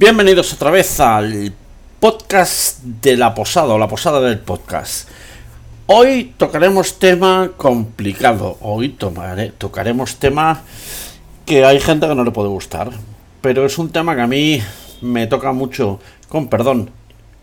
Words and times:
Bienvenidos 0.00 0.54
otra 0.54 0.70
vez 0.70 0.98
al 0.98 1.52
podcast 2.00 2.78
de 2.82 3.18
la 3.18 3.34
posada 3.34 3.74
o 3.74 3.78
la 3.78 3.86
posada 3.86 4.18
del 4.22 4.38
podcast. 4.38 5.06
Hoy 5.84 6.32
tocaremos 6.38 6.98
tema 6.98 7.50
complicado. 7.54 8.56
Hoy 8.62 8.96
tocaremos 9.58 10.16
tema 10.16 10.62
que 11.44 11.66
hay 11.66 11.80
gente 11.80 12.08
que 12.08 12.14
no 12.14 12.24
le 12.24 12.30
puede 12.30 12.48
gustar. 12.48 12.88
Pero 13.42 13.66
es 13.66 13.76
un 13.76 13.90
tema 13.90 14.14
que 14.14 14.22
a 14.22 14.26
mí 14.26 14.62
me 15.02 15.26
toca 15.26 15.52
mucho, 15.52 16.00
con 16.30 16.48
perdón 16.48 16.88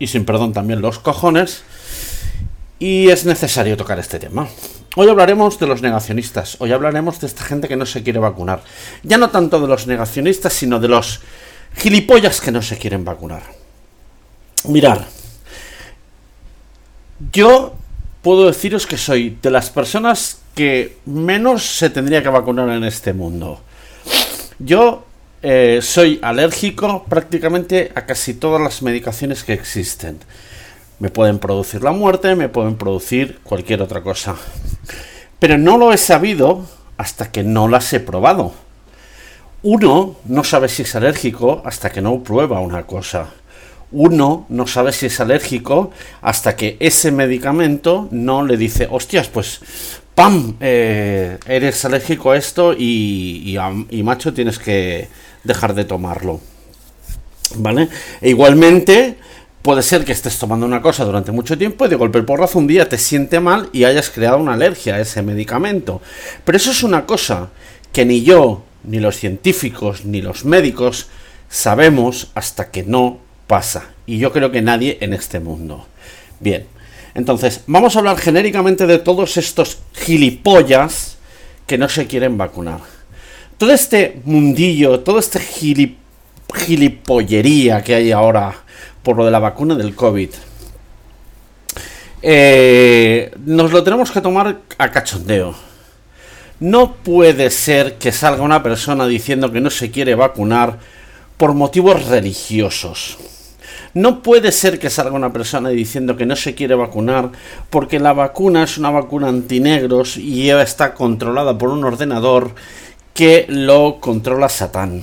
y 0.00 0.08
sin 0.08 0.24
perdón 0.24 0.52
también, 0.52 0.82
los 0.82 0.98
cojones. 0.98 1.62
Y 2.80 3.08
es 3.10 3.24
necesario 3.24 3.76
tocar 3.76 4.00
este 4.00 4.18
tema. 4.18 4.48
Hoy 4.96 5.08
hablaremos 5.08 5.60
de 5.60 5.68
los 5.68 5.80
negacionistas. 5.80 6.56
Hoy 6.58 6.72
hablaremos 6.72 7.20
de 7.20 7.28
esta 7.28 7.44
gente 7.44 7.68
que 7.68 7.76
no 7.76 7.86
se 7.86 8.02
quiere 8.02 8.18
vacunar. 8.18 8.62
Ya 9.04 9.16
no 9.16 9.30
tanto 9.30 9.60
de 9.60 9.68
los 9.68 9.86
negacionistas, 9.86 10.54
sino 10.54 10.80
de 10.80 10.88
los 10.88 11.20
gilipollas 11.76 12.40
que 12.40 12.52
no 12.52 12.62
se 12.62 12.78
quieren 12.78 13.04
vacunar. 13.04 13.42
Mirar, 14.64 15.06
yo 17.32 17.74
puedo 18.22 18.46
deciros 18.46 18.86
que 18.86 18.98
soy 18.98 19.38
de 19.40 19.50
las 19.50 19.70
personas 19.70 20.40
que 20.54 20.98
menos 21.06 21.64
se 21.64 21.90
tendría 21.90 22.22
que 22.22 22.28
vacunar 22.28 22.68
en 22.70 22.84
este 22.84 23.12
mundo. 23.12 23.60
Yo 24.58 25.04
eh, 25.42 25.78
soy 25.82 26.18
alérgico 26.22 27.04
prácticamente 27.08 27.92
a 27.94 28.06
casi 28.06 28.34
todas 28.34 28.60
las 28.60 28.82
medicaciones 28.82 29.44
que 29.44 29.52
existen. 29.52 30.18
Me 30.98 31.10
pueden 31.10 31.38
producir 31.38 31.82
la 31.82 31.92
muerte, 31.92 32.34
me 32.34 32.48
pueden 32.48 32.76
producir 32.76 33.38
cualquier 33.44 33.82
otra 33.82 34.02
cosa. 34.02 34.36
Pero 35.38 35.56
no 35.56 35.78
lo 35.78 35.92
he 35.92 35.98
sabido 35.98 36.66
hasta 36.96 37.30
que 37.30 37.44
no 37.44 37.68
las 37.68 37.92
he 37.92 38.00
probado. 38.00 38.52
Uno 39.62 40.16
no 40.26 40.44
sabe 40.44 40.68
si 40.68 40.82
es 40.82 40.94
alérgico 40.94 41.62
hasta 41.64 41.90
que 41.90 42.00
no 42.00 42.22
prueba 42.22 42.60
una 42.60 42.84
cosa. 42.86 43.28
Uno 43.90 44.46
no 44.50 44.66
sabe 44.66 44.92
si 44.92 45.06
es 45.06 45.18
alérgico 45.18 45.90
hasta 46.20 46.54
que 46.54 46.76
ese 46.78 47.10
medicamento 47.10 48.08
no 48.10 48.44
le 48.44 48.56
dice, 48.56 48.86
hostias, 48.90 49.28
pues, 49.28 49.60
¡pam! 50.14 50.56
Eh, 50.60 51.38
eres 51.46 51.84
alérgico 51.84 52.30
a 52.30 52.36
esto 52.36 52.72
y, 52.72 53.56
y, 53.90 54.02
macho, 54.02 54.32
tienes 54.32 54.58
que 54.58 55.08
dejar 55.42 55.74
de 55.74 55.84
tomarlo. 55.84 56.40
¿Vale? 57.56 57.88
E 58.20 58.28
igualmente, 58.28 59.16
puede 59.62 59.82
ser 59.82 60.04
que 60.04 60.12
estés 60.12 60.38
tomando 60.38 60.66
una 60.66 60.82
cosa 60.82 61.04
durante 61.04 61.32
mucho 61.32 61.58
tiempo 61.58 61.86
y 61.86 61.88
de 61.88 61.96
golpe 61.96 62.22
por 62.22 62.38
razón 62.38 62.62
un 62.62 62.68
día 62.68 62.88
te 62.88 62.98
siente 62.98 63.40
mal 63.40 63.70
y 63.72 63.84
hayas 63.84 64.10
creado 64.10 64.36
una 64.36 64.52
alergia 64.52 64.96
a 64.96 65.00
ese 65.00 65.22
medicamento. 65.22 66.00
Pero 66.44 66.56
eso 66.56 66.70
es 66.70 66.82
una 66.82 67.06
cosa 67.06 67.48
que 67.90 68.04
ni 68.04 68.22
yo, 68.22 68.64
ni 68.88 69.00
los 69.00 69.16
científicos, 69.16 70.04
ni 70.04 70.22
los 70.22 70.44
médicos 70.44 71.08
sabemos 71.48 72.30
hasta 72.34 72.70
que 72.70 72.82
no 72.82 73.18
pasa. 73.46 73.90
Y 74.06 74.18
yo 74.18 74.32
creo 74.32 74.50
que 74.50 74.62
nadie 74.62 74.98
en 75.00 75.12
este 75.12 75.40
mundo. 75.40 75.86
Bien, 76.40 76.66
entonces 77.14 77.62
vamos 77.66 77.94
a 77.94 77.98
hablar 78.00 78.18
genéricamente 78.18 78.86
de 78.86 78.98
todos 78.98 79.36
estos 79.36 79.78
gilipollas 79.94 81.18
que 81.66 81.78
no 81.78 81.88
se 81.88 82.06
quieren 82.06 82.38
vacunar. 82.38 82.80
Todo 83.58 83.72
este 83.72 84.20
mundillo, 84.24 85.00
todo 85.00 85.18
este 85.18 85.40
gilipollería 86.54 87.82
que 87.82 87.94
hay 87.94 88.12
ahora 88.12 88.54
por 89.02 89.16
lo 89.16 89.24
de 89.24 89.30
la 89.30 89.38
vacuna 89.38 89.74
del 89.74 89.94
COVID. 89.94 90.30
Eh, 92.22 93.32
nos 93.44 93.70
lo 93.70 93.84
tenemos 93.84 94.10
que 94.10 94.20
tomar 94.20 94.60
a 94.76 94.90
cachondeo 94.90 95.67
no 96.60 96.94
puede 96.94 97.50
ser 97.50 97.98
que 97.98 98.12
salga 98.12 98.42
una 98.42 98.62
persona 98.62 99.06
diciendo 99.06 99.52
que 99.52 99.60
no 99.60 99.70
se 99.70 99.90
quiere 99.90 100.14
vacunar 100.14 100.78
por 101.36 101.54
motivos 101.54 102.06
religiosos. 102.06 103.18
No 103.94 104.22
puede 104.22 104.52
ser 104.52 104.78
que 104.78 104.90
salga 104.90 105.12
una 105.12 105.32
persona 105.32 105.70
diciendo 105.70 106.16
que 106.16 106.26
no 106.26 106.36
se 106.36 106.54
quiere 106.54 106.74
vacunar 106.74 107.30
porque 107.70 107.98
la 107.98 108.12
vacuna 108.12 108.64
es 108.64 108.76
una 108.76 108.90
vacuna 108.90 109.28
antinegros 109.28 110.16
y 110.16 110.50
está 110.50 110.94
controlada 110.94 111.56
por 111.56 111.70
un 111.70 111.84
ordenador 111.84 112.54
que 113.14 113.46
lo 113.48 113.98
controla 114.00 114.48
Satán. 114.48 115.02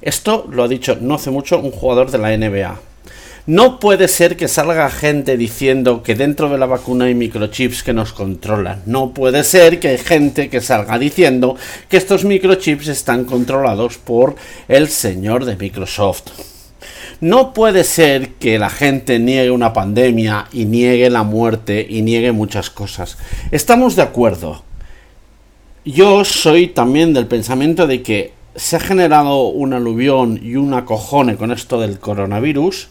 Esto 0.00 0.46
lo 0.50 0.62
ha 0.62 0.68
dicho 0.68 0.96
no 1.00 1.14
hace 1.14 1.30
mucho 1.30 1.58
un 1.58 1.70
jugador 1.70 2.10
de 2.10 2.18
la 2.18 2.36
NBA. 2.36 2.87
No 3.48 3.80
puede 3.80 4.08
ser 4.08 4.36
que 4.36 4.46
salga 4.46 4.90
gente 4.90 5.38
diciendo 5.38 6.02
que 6.02 6.14
dentro 6.14 6.50
de 6.50 6.58
la 6.58 6.66
vacuna 6.66 7.06
hay 7.06 7.14
microchips 7.14 7.82
que 7.82 7.94
nos 7.94 8.12
controlan. 8.12 8.82
No 8.84 9.14
puede 9.14 9.42
ser 9.42 9.80
que 9.80 9.88
hay 9.88 9.96
gente 9.96 10.50
que 10.50 10.60
salga 10.60 10.98
diciendo 10.98 11.56
que 11.88 11.96
estos 11.96 12.26
microchips 12.26 12.88
están 12.88 13.24
controlados 13.24 13.96
por 13.96 14.36
el 14.68 14.88
señor 14.88 15.46
de 15.46 15.56
Microsoft. 15.56 16.24
No 17.22 17.54
puede 17.54 17.84
ser 17.84 18.34
que 18.34 18.58
la 18.58 18.68
gente 18.68 19.18
niegue 19.18 19.50
una 19.50 19.72
pandemia 19.72 20.48
y 20.52 20.66
niegue 20.66 21.08
la 21.08 21.22
muerte 21.22 21.86
y 21.88 22.02
niegue 22.02 22.32
muchas 22.32 22.68
cosas. 22.68 23.16
Estamos 23.50 23.96
de 23.96 24.02
acuerdo. 24.02 24.62
Yo 25.86 26.22
soy 26.26 26.66
también 26.66 27.14
del 27.14 27.26
pensamiento 27.26 27.86
de 27.86 28.02
que 28.02 28.34
se 28.56 28.76
ha 28.76 28.80
generado 28.80 29.46
un 29.46 29.72
aluvión 29.72 30.38
y 30.42 30.56
un 30.56 30.74
acojone 30.74 31.36
con 31.36 31.50
esto 31.50 31.80
del 31.80 31.98
coronavirus 31.98 32.90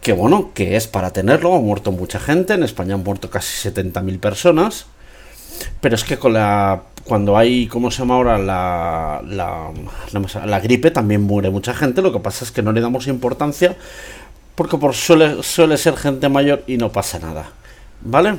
que 0.00 0.12
bueno, 0.12 0.52
que 0.54 0.76
es 0.76 0.86
para 0.86 1.12
tenerlo, 1.12 1.54
ha 1.54 1.60
muerto 1.60 1.92
mucha 1.92 2.18
gente, 2.18 2.54
en 2.54 2.62
España 2.62 2.94
han 2.94 3.04
muerto 3.04 3.28
casi 3.28 3.68
70.000 3.68 4.18
personas, 4.18 4.86
pero 5.80 5.94
es 5.94 6.04
que 6.04 6.18
con 6.18 6.32
la 6.32 6.84
cuando 7.04 7.36
hay, 7.36 7.66
¿cómo 7.66 7.90
se 7.90 7.98
llama 7.98 8.14
ahora? 8.14 8.38
La, 8.38 9.20
la, 9.26 9.70
la, 10.46 10.60
gripe 10.60 10.90
también 10.90 11.22
muere 11.22 11.50
mucha 11.50 11.74
gente, 11.74 12.02
lo 12.02 12.12
que 12.12 12.20
pasa 12.20 12.44
es 12.44 12.52
que 12.52 12.62
no 12.62 12.72
le 12.72 12.80
damos 12.80 13.06
importancia 13.06 13.76
porque 14.54 14.76
por 14.76 14.94
suele, 14.94 15.42
suele 15.42 15.76
ser 15.76 15.96
gente 15.96 16.28
mayor 16.28 16.62
y 16.66 16.76
no 16.76 16.92
pasa 16.92 17.18
nada, 17.18 17.50
¿vale? 18.02 18.36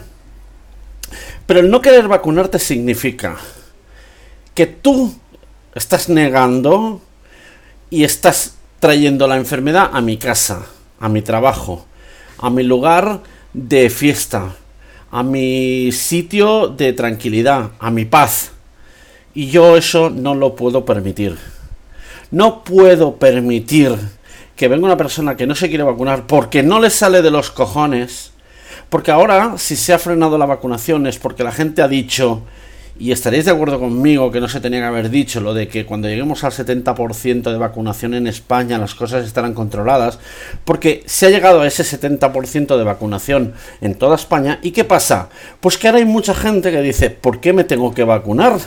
Pero 1.45 1.59
el 1.59 1.69
no 1.69 1.81
querer 1.81 2.07
vacunarte 2.07 2.59
significa 2.59 3.37
que 4.53 4.67
tú 4.67 5.13
estás 5.73 6.09
negando 6.09 7.01
y 7.89 8.03
estás 8.03 8.55
trayendo 8.79 9.27
la 9.27 9.37
enfermedad 9.37 9.89
a 9.93 10.01
mi 10.01 10.17
casa 10.17 10.65
a 11.01 11.09
mi 11.09 11.21
trabajo, 11.21 11.85
a 12.37 12.49
mi 12.49 12.63
lugar 12.63 13.21
de 13.53 13.89
fiesta, 13.89 14.55
a 15.11 15.23
mi 15.23 15.91
sitio 15.91 16.69
de 16.69 16.93
tranquilidad, 16.93 17.71
a 17.79 17.91
mi 17.91 18.05
paz. 18.05 18.51
Y 19.33 19.47
yo 19.47 19.75
eso 19.75 20.09
no 20.09 20.35
lo 20.35 20.55
puedo 20.55 20.85
permitir. 20.85 21.37
No 22.29 22.63
puedo 22.63 23.17
permitir 23.17 23.97
que 24.55 24.67
venga 24.67 24.85
una 24.85 24.95
persona 24.95 25.35
que 25.35 25.47
no 25.47 25.55
se 25.55 25.69
quiere 25.69 25.83
vacunar 25.83 26.27
porque 26.27 26.63
no 26.63 26.79
le 26.79 26.89
sale 26.89 27.21
de 27.21 27.31
los 27.31 27.51
cojones. 27.51 28.31
Porque 28.89 29.11
ahora, 29.11 29.57
si 29.57 29.75
se 29.75 29.93
ha 29.93 29.99
frenado 29.99 30.37
la 30.37 30.45
vacunación, 30.45 31.07
es 31.07 31.17
porque 31.17 31.43
la 31.43 31.51
gente 31.51 31.81
ha 31.81 31.87
dicho 31.87 32.43
y 33.01 33.11
estaréis 33.11 33.45
de 33.45 33.51
acuerdo 33.51 33.79
conmigo 33.79 34.29
que 34.29 34.39
no 34.39 34.47
se 34.47 34.59
tenía 34.59 34.81
que 34.81 34.85
haber 34.85 35.09
dicho 35.09 35.41
lo 35.41 35.55
de 35.55 35.67
que 35.67 35.87
cuando 35.87 36.07
lleguemos 36.07 36.43
al 36.43 36.51
70% 36.51 37.51
de 37.51 37.57
vacunación 37.57 38.13
en 38.13 38.27
España 38.27 38.77
las 38.77 38.93
cosas 38.93 39.25
estarán 39.25 39.55
controladas, 39.55 40.19
porque 40.65 41.01
se 41.07 41.25
ha 41.25 41.31
llegado 41.31 41.61
a 41.61 41.67
ese 41.67 41.83
70% 41.83 42.77
de 42.77 42.83
vacunación 42.83 43.53
en 43.81 43.95
toda 43.95 44.17
España. 44.17 44.59
¿Y 44.61 44.69
qué 44.69 44.83
pasa? 44.83 45.29
Pues 45.61 45.79
que 45.79 45.87
ahora 45.87 45.97
hay 45.97 46.05
mucha 46.05 46.35
gente 46.35 46.69
que 46.69 46.83
dice, 46.83 47.09
¿por 47.09 47.39
qué 47.39 47.53
me 47.53 47.63
tengo 47.63 47.91
que 47.95 48.03
vacunar? 48.03 48.59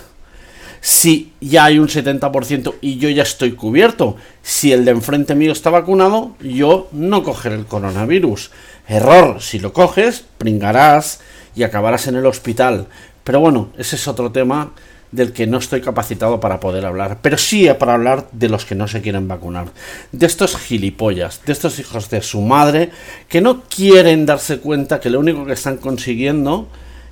Si 0.81 1.33
ya 1.41 1.66
hay 1.66 1.78
un 1.78 1.87
70% 1.87 2.75
y 2.81 2.99
yo 2.99 3.09
ya 3.11 3.22
estoy 3.22 3.53
cubierto, 3.53 4.16
si 4.43 4.72
el 4.72 4.84
de 4.84 4.91
enfrente 4.91 5.37
mío 5.37 5.53
está 5.53 5.71
vacunado, 5.71 6.34
yo 6.41 6.89
no 6.91 7.22
cogeré 7.22 7.55
el 7.55 7.66
coronavirus. 7.66 8.51
Error, 8.89 9.41
si 9.41 9.61
lo 9.61 9.72
coges, 9.72 10.25
pringarás 10.39 11.21
y 11.54 11.62
acabarás 11.62 12.06
en 12.06 12.16
el 12.16 12.26
hospital. 12.26 12.87
Pero 13.22 13.41
bueno, 13.41 13.70
ese 13.78 13.97
es 13.97 14.06
otro 14.09 14.31
tema 14.32 14.72
del 15.15 15.32
que 15.32 15.47
no 15.47 15.59
estoy 15.59 15.81
capacitado 15.81 16.41
para 16.41 16.59
poder 16.59 16.84
hablar, 16.84 17.19
pero 17.22 17.38
sí 17.38 17.69
para 17.78 17.94
hablar 17.94 18.26
de 18.32 18.48
los 18.48 18.65
que 18.65 18.75
no 18.75 18.88
se 18.88 19.00
quieren 19.00 19.28
vacunar, 19.28 19.69
de 20.10 20.26
estos 20.26 20.56
gilipollas, 20.56 21.41
de 21.47 21.53
estos 21.53 21.78
hijos 21.78 22.10
de 22.10 22.21
su 22.21 22.41
madre, 22.41 22.91
que 23.28 23.41
no 23.41 23.62
quieren 23.62 24.27
darse 24.27 24.59
cuenta 24.59 24.98
que 24.98 25.10
lo 25.10 25.21
único 25.21 25.47
que 25.47 25.53
están 25.53 25.77
consiguiendo 25.77 26.68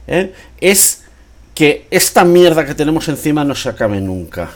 ¿eh? 0.09 0.33
es 0.61 1.05
que 1.55 1.87
esta 1.91 2.25
mierda 2.25 2.67
que 2.67 2.75
tenemos 2.75 3.09
encima 3.09 3.45
no 3.45 3.55
se 3.55 3.69
acabe 3.69 4.01
nunca. 4.01 4.51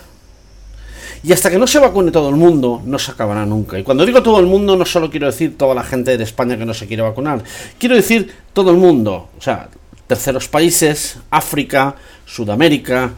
Y 1.27 1.33
hasta 1.33 1.51
que 1.51 1.59
no 1.59 1.67
se 1.67 1.81
vacune 1.81 2.13
todo 2.13 2.29
el 2.29 2.37
mundo, 2.37 2.81
no 2.85 3.01
se 3.01 3.11
acabará 3.11 3.45
nunca. 3.45 3.77
Y 3.77 3.83
cuando 3.83 4.07
digo 4.07 4.23
todo 4.23 4.39
el 4.39 4.47
mundo, 4.47 4.77
no 4.77 4.85
solo 4.85 5.11
quiero 5.11 5.27
decir 5.27 5.59
toda 5.59 5.75
la 5.75 5.83
gente 5.83 6.17
de 6.17 6.23
España 6.23 6.57
que 6.57 6.65
no 6.65 6.73
se 6.73 6.87
quiere 6.87 7.03
vacunar, 7.03 7.43
quiero 7.81 7.97
decir 7.97 8.33
todo 8.53 8.71
el 8.71 8.77
mundo. 8.77 9.31
O 9.37 9.43
sea, 9.43 9.69
terceros 10.07 10.47
países, 10.47 11.19
África, 11.31 11.97
Sudamérica, 12.27 13.11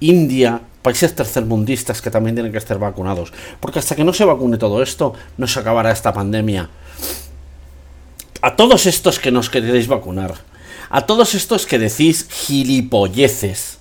India, 0.00 0.58
países 0.80 1.14
tercermundistas 1.14 2.00
que 2.00 2.10
también 2.10 2.34
tienen 2.34 2.50
que 2.50 2.56
estar 2.56 2.78
vacunados. 2.78 3.30
Porque 3.60 3.78
hasta 3.78 3.94
que 3.94 4.04
no 4.04 4.14
se 4.14 4.24
vacune 4.24 4.56
todo 4.56 4.82
esto, 4.82 5.12
no 5.36 5.46
se 5.46 5.60
acabará 5.60 5.92
esta 5.92 6.14
pandemia. 6.14 6.70
A 8.40 8.56
todos 8.56 8.86
estos 8.86 9.18
que 9.18 9.30
nos 9.30 9.50
queréis 9.50 9.86
vacunar, 9.86 10.36
a 10.88 11.02
todos 11.02 11.34
estos 11.34 11.66
que 11.66 11.78
decís 11.78 12.26
gilipolleces, 12.30 13.80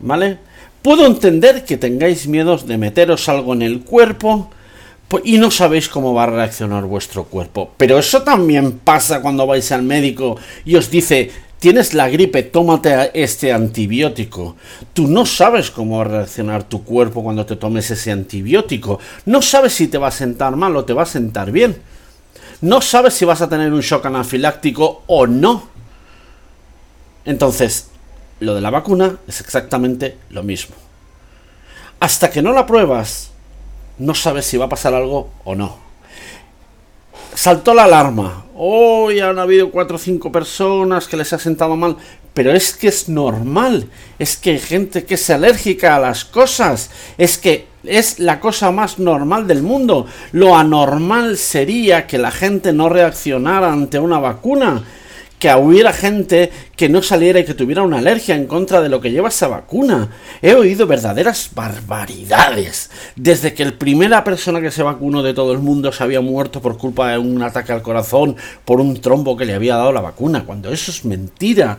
¿vale? 0.00 0.40
Puedo 0.84 1.06
entender 1.06 1.64
que 1.64 1.78
tengáis 1.78 2.26
miedos 2.26 2.66
de 2.66 2.76
meteros 2.76 3.30
algo 3.30 3.54
en 3.54 3.62
el 3.62 3.80
cuerpo 3.80 4.50
y 5.24 5.38
no 5.38 5.50
sabéis 5.50 5.88
cómo 5.88 6.12
va 6.12 6.24
a 6.24 6.26
reaccionar 6.26 6.84
vuestro 6.84 7.24
cuerpo. 7.24 7.72
Pero 7.78 7.98
eso 7.98 8.22
también 8.22 8.80
pasa 8.80 9.22
cuando 9.22 9.46
vais 9.46 9.72
al 9.72 9.82
médico 9.82 10.36
y 10.66 10.76
os 10.76 10.90
dice, 10.90 11.30
tienes 11.58 11.94
la 11.94 12.10
gripe, 12.10 12.42
tómate 12.42 13.12
este 13.14 13.50
antibiótico. 13.50 14.56
Tú 14.92 15.08
no 15.08 15.24
sabes 15.24 15.70
cómo 15.70 15.96
va 15.96 16.04
a 16.04 16.08
reaccionar 16.08 16.64
tu 16.64 16.84
cuerpo 16.84 17.22
cuando 17.22 17.46
te 17.46 17.56
tomes 17.56 17.90
ese 17.90 18.12
antibiótico. 18.12 18.98
No 19.24 19.40
sabes 19.40 19.72
si 19.72 19.88
te 19.88 19.96
va 19.96 20.08
a 20.08 20.10
sentar 20.10 20.54
mal 20.54 20.76
o 20.76 20.84
te 20.84 20.92
va 20.92 21.04
a 21.04 21.06
sentar 21.06 21.50
bien. 21.50 21.78
No 22.60 22.82
sabes 22.82 23.14
si 23.14 23.24
vas 23.24 23.40
a 23.40 23.48
tener 23.48 23.72
un 23.72 23.80
shock 23.80 24.04
anafiláctico 24.04 25.04
o 25.06 25.26
no. 25.26 25.66
Entonces, 27.24 27.88
lo 28.40 28.54
de 28.54 28.60
la 28.60 28.70
vacuna 28.70 29.18
es 29.26 29.40
exactamente 29.40 30.18
lo 30.30 30.42
mismo. 30.42 30.76
Hasta 32.00 32.30
que 32.30 32.42
no 32.42 32.52
la 32.52 32.66
pruebas, 32.66 33.30
no 33.98 34.14
sabes 34.14 34.46
si 34.46 34.56
va 34.56 34.66
a 34.66 34.68
pasar 34.68 34.94
algo 34.94 35.30
o 35.44 35.54
no. 35.54 35.78
Saltó 37.34 37.74
la 37.74 37.84
alarma. 37.84 38.44
Hoy 38.54 39.18
han 39.20 39.38
habido 39.38 39.70
cuatro 39.70 39.96
o 39.96 39.98
cinco 39.98 40.30
personas 40.30 41.08
que 41.08 41.16
les 41.16 41.32
ha 41.32 41.38
sentado 41.38 41.76
mal. 41.76 41.96
Pero 42.32 42.52
es 42.52 42.72
que 42.72 42.88
es 42.88 43.08
normal. 43.08 43.88
Es 44.18 44.36
que 44.36 44.50
hay 44.50 44.58
gente 44.58 45.04
que 45.04 45.14
es 45.14 45.30
alérgica 45.30 45.96
a 45.96 46.00
las 46.00 46.24
cosas. 46.24 46.90
Es 47.18 47.38
que 47.38 47.66
es 47.84 48.18
la 48.20 48.38
cosa 48.38 48.70
más 48.70 48.98
normal 48.98 49.46
del 49.46 49.62
mundo. 49.62 50.06
Lo 50.32 50.56
anormal 50.56 51.36
sería 51.36 52.06
que 52.06 52.18
la 52.18 52.30
gente 52.30 52.72
no 52.72 52.88
reaccionara 52.88 53.72
ante 53.72 53.98
una 53.98 54.18
vacuna 54.18 54.84
que 55.44 55.54
hubiera 55.54 55.92
gente 55.92 56.50
que 56.74 56.88
no 56.88 57.02
saliera 57.02 57.38
y 57.38 57.44
que 57.44 57.52
tuviera 57.52 57.82
una 57.82 57.98
alergia 57.98 58.34
en 58.34 58.46
contra 58.46 58.80
de 58.80 58.88
lo 58.88 59.02
que 59.02 59.10
lleva 59.10 59.28
esa 59.28 59.46
vacuna. 59.46 60.08
He 60.40 60.54
oído 60.54 60.86
verdaderas 60.86 61.50
barbaridades. 61.54 62.90
Desde 63.14 63.52
que 63.52 63.62
el 63.62 63.74
primera 63.74 64.24
persona 64.24 64.62
que 64.62 64.70
se 64.70 64.82
vacunó 64.82 65.22
de 65.22 65.34
todo 65.34 65.52
el 65.52 65.58
mundo 65.58 65.92
se 65.92 66.02
había 66.02 66.22
muerto 66.22 66.62
por 66.62 66.78
culpa 66.78 67.10
de 67.10 67.18
un 67.18 67.42
ataque 67.42 67.72
al 67.72 67.82
corazón, 67.82 68.36
por 68.64 68.80
un 68.80 68.98
trombo 69.02 69.36
que 69.36 69.44
le 69.44 69.52
había 69.52 69.76
dado 69.76 69.92
la 69.92 70.00
vacuna, 70.00 70.44
cuando 70.46 70.72
eso 70.72 70.90
es 70.90 71.04
mentira. 71.04 71.78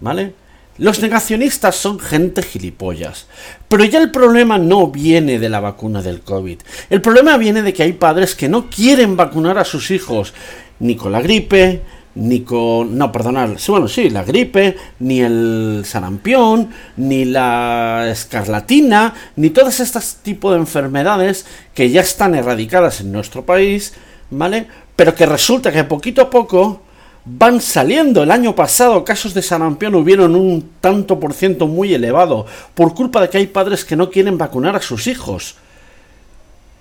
¿Vale? 0.00 0.34
Los 0.78 1.02
negacionistas 1.02 1.74
son 1.74 1.98
gente 1.98 2.40
gilipollas. 2.40 3.26
Pero 3.66 3.82
ya 3.82 4.00
el 4.00 4.12
problema 4.12 4.58
no 4.58 4.92
viene 4.92 5.40
de 5.40 5.48
la 5.48 5.58
vacuna 5.58 6.02
del 6.02 6.20
COVID. 6.20 6.60
El 6.88 7.00
problema 7.00 7.36
viene 7.36 7.62
de 7.62 7.72
que 7.72 7.82
hay 7.82 7.94
padres 7.94 8.36
que 8.36 8.48
no 8.48 8.70
quieren 8.70 9.16
vacunar 9.16 9.58
a 9.58 9.64
sus 9.64 9.90
hijos 9.90 10.34
ni 10.78 10.94
con 10.94 11.10
la 11.10 11.20
gripe, 11.20 11.82
ni 12.14 12.42
con, 12.42 12.96
no, 12.96 13.10
perdonad, 13.10 13.50
bueno, 13.68 13.88
sí, 13.88 14.10
la 14.10 14.22
gripe, 14.22 14.76
ni 15.00 15.20
el 15.20 15.82
sarampión, 15.84 16.70
ni 16.96 17.24
la 17.24 18.08
escarlatina, 18.10 19.14
ni 19.36 19.50
todas 19.50 19.80
estas 19.80 20.16
tipos 20.22 20.52
de 20.52 20.60
enfermedades 20.60 21.44
que 21.74 21.90
ya 21.90 22.02
están 22.02 22.34
erradicadas 22.34 23.00
en 23.00 23.10
nuestro 23.10 23.44
país, 23.44 23.94
¿vale? 24.30 24.66
Pero 24.94 25.14
que 25.14 25.26
resulta 25.26 25.72
que 25.72 25.84
poquito 25.84 26.22
a 26.22 26.30
poco 26.30 26.82
van 27.24 27.60
saliendo. 27.60 28.22
El 28.22 28.30
año 28.30 28.54
pasado 28.54 29.04
casos 29.04 29.34
de 29.34 29.42
sarampión 29.42 29.94
hubieron 29.94 30.36
un 30.36 30.70
tanto 30.80 31.18
por 31.18 31.32
ciento 31.32 31.66
muy 31.66 31.94
elevado 31.94 32.46
por 32.74 32.94
culpa 32.94 33.20
de 33.20 33.30
que 33.30 33.38
hay 33.38 33.46
padres 33.46 33.84
que 33.84 33.96
no 33.96 34.10
quieren 34.10 34.38
vacunar 34.38 34.76
a 34.76 34.82
sus 34.82 35.06
hijos. 35.06 35.56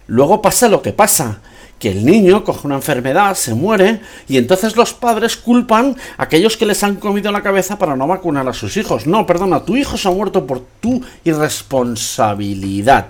Luego 0.08 0.42
pasa 0.42 0.68
lo 0.68 0.82
que 0.82 0.92
pasa, 0.92 1.40
que 1.80 1.92
el 1.92 2.06
niño 2.06 2.44
coge 2.44 2.66
una 2.66 2.76
enfermedad, 2.76 3.36
se 3.36 3.54
muere, 3.54 4.00
y 4.28 4.38
entonces 4.38 4.76
los 4.76 4.94
padres 4.94 5.36
culpan 5.36 5.96
a 6.18 6.24
aquellos 6.24 6.56
que 6.56 6.66
les 6.66 6.84
han 6.84 6.96
comido 6.96 7.32
la 7.32 7.44
cabeza 7.44 7.78
para 7.78 7.96
no 7.96 8.08
vacunar 8.08 8.48
a 8.48 8.54
sus 8.54 8.78
hijos. 8.78 9.06
No, 9.06 9.26
perdona, 9.26 9.66
tu 9.66 9.76
hijo 9.76 9.98
se 9.98 10.08
ha 10.08 10.12
muerto 10.12 10.48
por 10.48 10.62
tu 10.80 11.02
irresponsabilidad. 11.24 13.08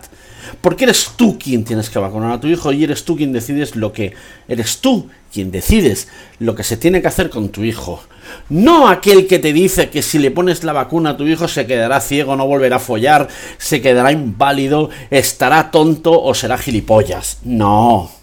Porque 0.62 0.84
eres 0.86 1.12
tú 1.16 1.38
quien 1.40 1.64
tienes 1.64 1.90
que 1.90 2.00
vacunar 2.00 2.32
a 2.32 2.40
tu 2.40 2.48
hijo 2.48 2.72
y 2.72 2.84
eres 2.84 3.06
tú 3.06 3.16
quien 3.16 3.32
decides 3.32 3.76
lo 3.76 3.94
que... 3.94 4.14
Eres 4.48 4.80
tú 4.80 5.08
quien 5.32 5.52
decides 5.52 6.08
lo 6.40 6.56
que 6.56 6.64
se 6.64 6.78
tiene 6.78 7.02
que 7.02 7.08
hacer 7.08 7.30
con 7.30 7.50
tu 7.50 7.64
hijo. 7.64 8.02
No 8.50 8.88
aquel 8.88 9.28
que 9.28 9.40
te 9.40 9.54
dice 9.54 9.90
que 9.90 10.02
si 10.02 10.20
le 10.20 10.32
pones 10.32 10.64
la 10.64 10.74
vacuna 10.74 11.12
a 11.12 11.18
tu 11.18 11.26
hijo 11.26 11.48
se 11.48 11.66
quedará 11.66 12.00
ciego, 12.02 12.36
no 12.36 12.48
volverá 12.48 12.78
a 12.78 12.80
follar, 12.80 13.28
se 13.58 13.82
quedará 13.82 14.12
inválido, 14.12 14.90
estará 15.10 15.72
tonto 15.72 16.22
o 16.22 16.34
será 16.34 16.58
gilipollas. 16.58 17.40
No. 17.44 18.23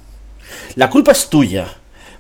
La 0.77 0.89
culpa 0.89 1.11
es 1.11 1.29
tuya, 1.29 1.67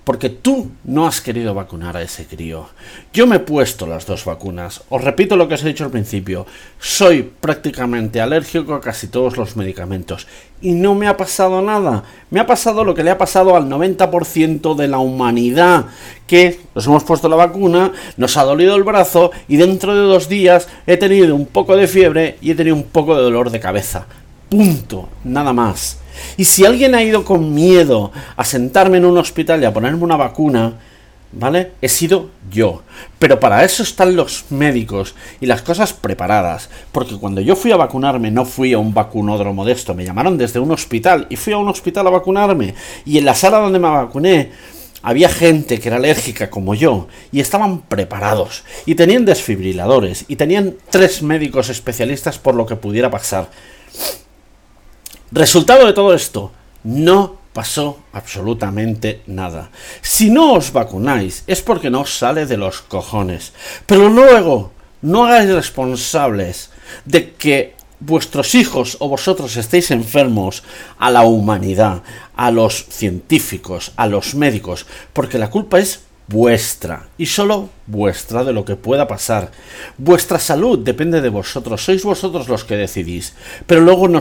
porque 0.02 0.28
tú 0.28 0.72
no 0.82 1.06
has 1.06 1.20
querido 1.20 1.54
vacunar 1.54 1.96
a 1.96 2.02
ese 2.02 2.26
crío. 2.26 2.68
Yo 3.12 3.28
me 3.28 3.36
he 3.36 3.40
puesto 3.40 3.86
las 3.86 4.06
dos 4.06 4.24
vacunas. 4.24 4.82
Os 4.88 5.04
repito 5.04 5.36
lo 5.36 5.46
que 5.46 5.54
os 5.54 5.62
he 5.62 5.68
dicho 5.68 5.84
al 5.84 5.92
principio. 5.92 6.46
Soy 6.80 7.22
prácticamente 7.22 8.20
alérgico 8.20 8.74
a 8.74 8.80
casi 8.80 9.06
todos 9.06 9.36
los 9.36 9.54
medicamentos. 9.54 10.26
Y 10.60 10.72
no 10.72 10.96
me 10.96 11.06
ha 11.06 11.16
pasado 11.16 11.62
nada. 11.62 12.02
Me 12.30 12.40
ha 12.40 12.46
pasado 12.46 12.82
lo 12.82 12.92
que 12.92 13.04
le 13.04 13.10
ha 13.10 13.18
pasado 13.18 13.54
al 13.54 13.66
90% 13.66 14.74
de 14.74 14.88
la 14.88 14.98
humanidad. 14.98 15.86
Que 16.26 16.58
nos 16.74 16.86
hemos 16.86 17.04
puesto 17.04 17.28
la 17.28 17.36
vacuna, 17.36 17.92
nos 18.16 18.36
ha 18.36 18.42
dolido 18.42 18.74
el 18.74 18.82
brazo 18.82 19.30
y 19.46 19.58
dentro 19.58 19.94
de 19.94 20.00
dos 20.00 20.28
días 20.28 20.66
he 20.88 20.96
tenido 20.96 21.36
un 21.36 21.46
poco 21.46 21.76
de 21.76 21.86
fiebre 21.86 22.36
y 22.40 22.50
he 22.50 22.54
tenido 22.56 22.74
un 22.74 22.84
poco 22.84 23.14
de 23.14 23.22
dolor 23.22 23.50
de 23.50 23.60
cabeza. 23.60 24.06
Punto. 24.50 25.08
Nada 25.22 25.52
más. 25.52 25.98
Y 26.36 26.44
si 26.44 26.66
alguien 26.66 26.94
ha 26.96 27.02
ido 27.02 27.24
con 27.24 27.54
miedo 27.54 28.10
a 28.36 28.44
sentarme 28.44 28.98
en 28.98 29.04
un 29.04 29.16
hospital 29.16 29.62
y 29.62 29.64
a 29.64 29.72
ponerme 29.72 30.02
una 30.02 30.16
vacuna, 30.16 30.74
¿vale? 31.32 31.72
He 31.80 31.88
sido 31.88 32.30
yo. 32.50 32.82
Pero 33.20 33.38
para 33.38 33.64
eso 33.64 33.84
están 33.84 34.16
los 34.16 34.46
médicos 34.50 35.14
y 35.40 35.46
las 35.46 35.62
cosas 35.62 35.92
preparadas. 35.92 36.68
Porque 36.90 37.16
cuando 37.16 37.40
yo 37.40 37.54
fui 37.54 37.70
a 37.70 37.76
vacunarme 37.76 38.32
no 38.32 38.44
fui 38.44 38.72
a 38.72 38.78
un 38.78 38.92
vacunódromo 38.92 39.64
de 39.64 39.72
esto, 39.72 39.94
me 39.94 40.04
llamaron 40.04 40.36
desde 40.36 40.58
un 40.58 40.72
hospital 40.72 41.28
y 41.30 41.36
fui 41.36 41.52
a 41.52 41.58
un 41.58 41.68
hospital 41.68 42.08
a 42.08 42.10
vacunarme. 42.10 42.74
Y 43.04 43.18
en 43.18 43.24
la 43.24 43.34
sala 43.34 43.58
donde 43.58 43.78
me 43.78 43.88
vacuné 43.88 44.50
había 45.02 45.28
gente 45.28 45.78
que 45.78 45.88
era 45.88 45.96
alérgica 45.96 46.50
como 46.50 46.74
yo 46.74 47.08
y 47.32 47.40
estaban 47.40 47.82
preparados 47.82 48.64
y 48.84 48.96
tenían 48.96 49.24
desfibriladores 49.24 50.26
y 50.28 50.36
tenían 50.36 50.74
tres 50.90 51.22
médicos 51.22 51.70
especialistas 51.70 52.38
por 52.38 52.54
lo 52.54 52.66
que 52.66 52.76
pudiera 52.76 53.10
pasar. 53.10 53.48
Resultado 55.32 55.86
de 55.86 55.92
todo 55.92 56.12
esto, 56.12 56.50
no 56.82 57.38
pasó 57.52 58.00
absolutamente 58.12 59.22
nada. 59.26 59.70
Si 60.02 60.30
no 60.30 60.54
os 60.54 60.72
vacunáis 60.72 61.44
es 61.46 61.62
porque 61.62 61.90
no 61.90 62.02
os 62.02 62.18
sale 62.18 62.46
de 62.46 62.56
los 62.56 62.80
cojones. 62.80 63.52
Pero 63.86 64.08
luego, 64.08 64.72
no 65.02 65.24
hagáis 65.24 65.50
responsables 65.50 66.70
de 67.04 67.32
que 67.34 67.76
vuestros 68.00 68.54
hijos 68.54 68.96
o 68.98 69.08
vosotros 69.08 69.56
estéis 69.56 69.90
enfermos 69.90 70.64
a 70.98 71.10
la 71.10 71.22
humanidad, 71.22 72.02
a 72.34 72.50
los 72.50 72.86
científicos, 72.88 73.92
a 73.96 74.06
los 74.06 74.34
médicos, 74.34 74.86
porque 75.12 75.38
la 75.38 75.50
culpa 75.50 75.78
es 75.78 76.00
vuestra 76.30 77.08
y 77.18 77.26
solo 77.26 77.70
vuestra 77.86 78.44
de 78.44 78.52
lo 78.52 78.64
que 78.64 78.76
pueda 78.76 79.08
pasar. 79.08 79.50
Vuestra 79.98 80.38
salud 80.38 80.78
depende 80.78 81.20
de 81.20 81.28
vosotros, 81.28 81.84
sois 81.84 82.04
vosotros 82.04 82.48
los 82.48 82.64
que 82.64 82.76
decidís. 82.76 83.34
Pero 83.66 83.80
luego 83.80 84.08
no, 84.08 84.20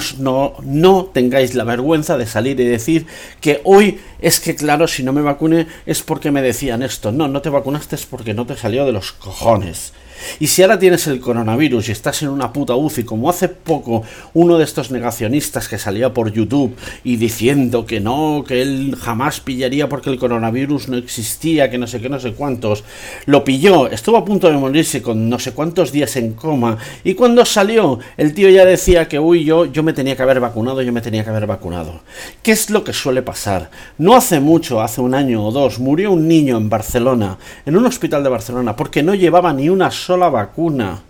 no 0.63 1.05
tengáis 1.13 1.53
la 1.53 1.63
vergüenza 1.63 2.17
de 2.17 2.25
salir 2.25 2.59
y 2.59 2.65
decir 2.65 3.05
que 3.39 3.61
hoy 3.63 3.99
es 4.19 4.39
que 4.39 4.55
claro, 4.55 4.87
si 4.87 5.03
no 5.03 5.13
me 5.13 5.21
vacune 5.21 5.67
es 5.85 6.01
porque 6.01 6.31
me 6.31 6.41
decían 6.41 6.81
esto. 6.81 7.11
No, 7.11 7.27
no 7.27 7.41
te 7.41 7.49
vacunaste 7.49 7.95
es 7.95 8.05
porque 8.07 8.33
no 8.33 8.45
te 8.45 8.57
salió 8.57 8.85
de 8.85 8.91
los 8.91 9.11
cojones. 9.11 9.93
Y 10.39 10.47
si 10.47 10.61
ahora 10.61 10.79
tienes 10.79 11.07
el 11.07 11.19
coronavirus 11.19 11.89
y 11.89 11.91
estás 11.91 12.21
en 12.21 12.29
una 12.29 12.53
puta 12.53 12.75
UCI, 12.75 13.03
como 13.03 13.29
hace 13.29 13.49
poco 13.49 14.03
uno 14.33 14.57
de 14.57 14.63
estos 14.63 14.91
negacionistas 14.91 15.67
que 15.67 15.77
salía 15.77 16.13
por 16.13 16.31
YouTube 16.31 16.75
y 17.03 17.17
diciendo 17.17 17.85
que 17.85 17.99
no, 17.99 18.43
que 18.47 18.61
él 18.61 18.95
jamás 18.99 19.39
pillaría 19.39 19.89
porque 19.89 20.09
el 20.09 20.19
coronavirus 20.19 20.89
no 20.89 20.97
existía, 20.97 21.69
que 21.69 21.77
no 21.77 21.87
sé 21.87 21.99
qué, 22.01 22.09
no 22.09 22.19
sé 22.19 22.33
cuántos, 22.33 22.83
lo 23.25 23.43
pilló, 23.43 23.87
estuvo 23.87 24.17
a 24.17 24.25
punto 24.25 24.49
de 24.49 24.57
morirse 24.57 25.01
con 25.01 25.29
no 25.29 25.39
sé 25.39 25.53
cuántos 25.53 25.91
días 25.91 26.15
en 26.15 26.33
coma, 26.33 26.77
y 27.03 27.13
cuando 27.13 27.45
salió, 27.45 27.99
el 28.17 28.33
tío 28.33 28.49
ya 28.49 28.65
decía 28.65 29.07
que, 29.07 29.19
uy, 29.19 29.43
yo, 29.43 29.65
yo 29.65 29.83
me 29.83 29.93
tenía 29.93 30.15
que 30.15 30.23
haber 30.23 30.39
vacunado, 30.39 30.81
yo 30.81 30.91
me 30.91 31.01
tenía 31.01 31.23
que 31.23 31.29
haber 31.29 31.47
vacunado. 31.47 32.01
¿Qué 32.43 32.51
es 32.51 32.69
lo 32.69 32.83
que 32.83 32.93
suele 32.93 33.21
pasar? 33.21 33.69
No 33.97 34.15
hace 34.15 34.39
mucho, 34.39 34.81
hace 34.81 35.01
un 35.01 35.13
año 35.13 35.45
o 35.45 35.51
dos, 35.51 35.79
murió 35.79 36.11
un 36.11 36.27
niño 36.27 36.57
en 36.57 36.69
Barcelona, 36.69 37.37
en 37.65 37.77
un 37.77 37.85
hospital 37.85 38.23
de 38.23 38.29
Barcelona, 38.29 38.75
porque 38.75 39.03
no 39.03 39.15
llevaba 39.15 39.53
ni 39.53 39.69
una 39.69 39.91
sola 40.09 40.29
vacuna. 40.29 41.03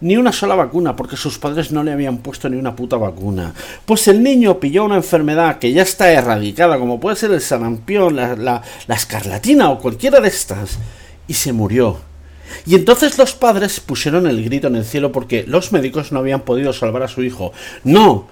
Ni 0.00 0.16
una 0.16 0.32
sola 0.32 0.54
vacuna, 0.54 0.96
porque 0.96 1.18
sus 1.18 1.38
padres 1.38 1.70
no 1.70 1.84
le 1.84 1.92
habían 1.92 2.16
puesto 2.16 2.48
ni 2.48 2.56
una 2.56 2.74
puta 2.74 2.96
vacuna. 2.96 3.52
Pues 3.84 4.08
el 4.08 4.22
niño 4.22 4.58
pilló 4.58 4.86
una 4.86 4.96
enfermedad 4.96 5.58
que 5.58 5.70
ya 5.70 5.82
está 5.82 6.10
erradicada, 6.10 6.78
como 6.78 6.98
puede 6.98 7.16
ser 7.16 7.30
el 7.32 7.42
sarampión, 7.42 8.16
la, 8.16 8.36
la, 8.36 8.62
la 8.86 8.94
escarlatina 8.94 9.68
o 9.68 9.78
cualquiera 9.78 10.20
de 10.20 10.28
estas, 10.28 10.78
y 11.28 11.34
se 11.34 11.52
murió. 11.52 11.98
Y 12.64 12.74
entonces 12.74 13.18
los 13.18 13.34
padres 13.34 13.80
pusieron 13.80 14.26
el 14.26 14.42
grito 14.42 14.68
en 14.68 14.76
el 14.76 14.86
cielo 14.86 15.12
porque 15.12 15.44
los 15.46 15.70
médicos 15.72 16.10
no 16.10 16.20
habían 16.20 16.40
podido 16.40 16.72
salvar 16.72 17.02
a 17.02 17.08
su 17.08 17.22
hijo. 17.22 17.52
No, 17.84 18.28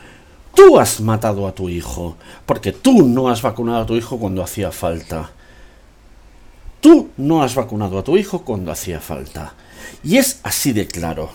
tú 0.54 0.78
has 0.78 1.02
matado 1.02 1.46
a 1.46 1.54
tu 1.54 1.68
hijo, 1.68 2.16
porque 2.46 2.72
tú 2.72 3.06
no 3.06 3.28
has 3.28 3.42
vacunado 3.42 3.82
a 3.82 3.86
tu 3.86 3.96
hijo 3.96 4.18
cuando 4.18 4.42
hacía 4.42 4.72
falta. 4.72 5.30
Tú 6.82 7.10
no 7.16 7.44
has 7.44 7.54
vacunado 7.54 7.96
a 7.96 8.02
tu 8.02 8.16
hijo 8.16 8.42
cuando 8.42 8.72
hacía 8.72 8.98
falta. 8.98 9.54
Y 10.02 10.16
es 10.16 10.40
así 10.42 10.72
de 10.72 10.88
claro. 10.88 11.30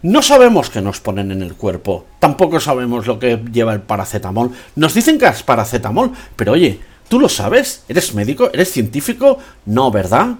No 0.00 0.22
sabemos 0.22 0.70
qué 0.70 0.80
nos 0.80 1.00
ponen 1.00 1.30
en 1.32 1.42
el 1.42 1.52
cuerpo, 1.52 2.06
tampoco 2.18 2.58
sabemos 2.58 3.06
lo 3.06 3.18
que 3.18 3.44
lleva 3.52 3.74
el 3.74 3.82
paracetamol. 3.82 4.52
Nos 4.74 4.94
dicen 4.94 5.18
que 5.18 5.26
es 5.26 5.42
paracetamol, 5.42 6.12
pero 6.34 6.52
oye, 6.52 6.80
¿tú 7.10 7.20
lo 7.20 7.28
sabes? 7.28 7.84
¿Eres 7.88 8.14
médico? 8.14 8.48
¿Eres 8.50 8.72
científico? 8.72 9.38
No, 9.66 9.90
¿verdad? 9.90 10.36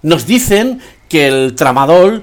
Nos 0.00 0.26
dicen 0.26 0.80
que 1.10 1.26
el 1.26 1.54
tramadol 1.54 2.22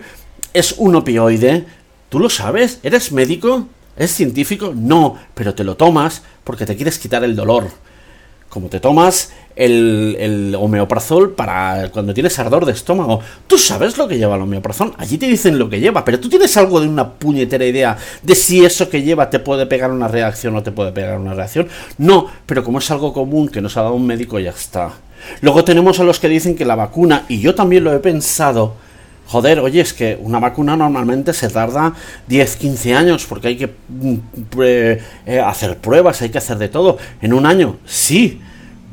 es 0.54 0.74
un 0.80 0.96
opioide. 0.96 1.68
¿Tú 2.10 2.20
lo 2.20 2.32
sabes? 2.32 2.80
¿Eres 2.82 3.12
médico? 3.12 3.68
¿Es 3.96 4.12
científico? 4.12 4.74
No, 4.76 5.20
pero 5.36 5.54
te 5.54 5.64
lo 5.64 5.78
tomas 5.78 6.24
porque 6.44 6.66
te 6.66 6.76
quieres 6.76 6.98
quitar 6.98 7.24
el 7.24 7.36
dolor. 7.36 7.70
Como 8.54 8.70
te 8.70 8.80
tomas 8.80 9.32
el, 9.56 10.16
el, 10.20 10.56
homeoprazol 10.56 11.34
para 11.34 11.90
cuando 11.90 12.14
tienes 12.14 12.38
ardor 12.38 12.68
de 12.68 12.72
estómago. 12.72 13.20
Tú 13.48 13.58
sabes 13.58 13.98
lo 13.98 14.08
que 14.08 14.20
lleva 14.20 14.36
el 14.36 14.44
homeoprazol. 14.44 14.94
Allí 15.00 15.18
te 15.18 15.26
dicen 15.26 15.58
lo 15.58 15.72
que 15.72 15.80
lleva, 15.80 16.06
pero 16.06 16.20
tú 16.20 16.30
tienes 16.30 16.56
algo 16.56 16.80
de 16.80 16.88
una 16.88 17.14
puñetera 17.14 17.66
idea 17.66 17.98
de 18.22 18.36
si 18.36 18.64
eso 18.64 18.90
que 18.90 19.02
lleva 19.02 19.32
te 19.32 19.40
puede 19.40 19.66
pegar 19.66 19.90
una 19.90 20.08
reacción 20.08 20.56
o 20.56 20.62
te 20.62 20.72
puede 20.72 20.92
pegar 20.92 21.18
una 21.18 21.34
reacción. 21.34 21.68
No, 21.98 22.28
pero 22.46 22.64
como 22.64 22.78
es 22.78 22.92
algo 22.92 23.12
común 23.12 23.50
que 23.50 23.60
nos 23.60 23.76
ha 23.76 23.82
dado 23.82 23.96
un 23.96 24.06
médico, 24.06 24.38
ya 24.38 24.52
está. 24.52 24.92
Luego 25.42 25.64
tenemos 25.64 26.00
a 26.00 26.04
los 26.04 26.20
que 26.20 26.30
dicen 26.30 26.56
que 26.56 26.64
la 26.64 26.76
vacuna, 26.76 27.26
y 27.28 27.40
yo 27.40 27.56
también 27.56 27.84
lo 27.84 27.92
he 27.92 27.98
pensado, 27.98 28.76
Joder, 29.28 29.60
oye, 29.60 29.82
es 29.82 29.94
que 29.94 30.18
una 30.22 30.40
vacuna 30.40 30.76
normalmente 30.76 31.34
se 31.34 31.50
tarda 31.50 31.94
10, 32.28 32.56
15 32.58 32.94
años 32.94 33.26
porque 33.28 33.48
hay 33.48 33.58
que 33.58 33.68
mm, 33.68 34.16
eh, 34.62 35.02
hacer 35.44 35.78
pruebas, 35.78 36.22
hay 36.22 36.30
que 36.30 36.38
hacer 36.38 36.58
de 36.58 36.70
todo. 36.70 36.98
En 37.22 37.34
un 37.34 37.46
año, 37.46 37.78
sí, 37.86 38.42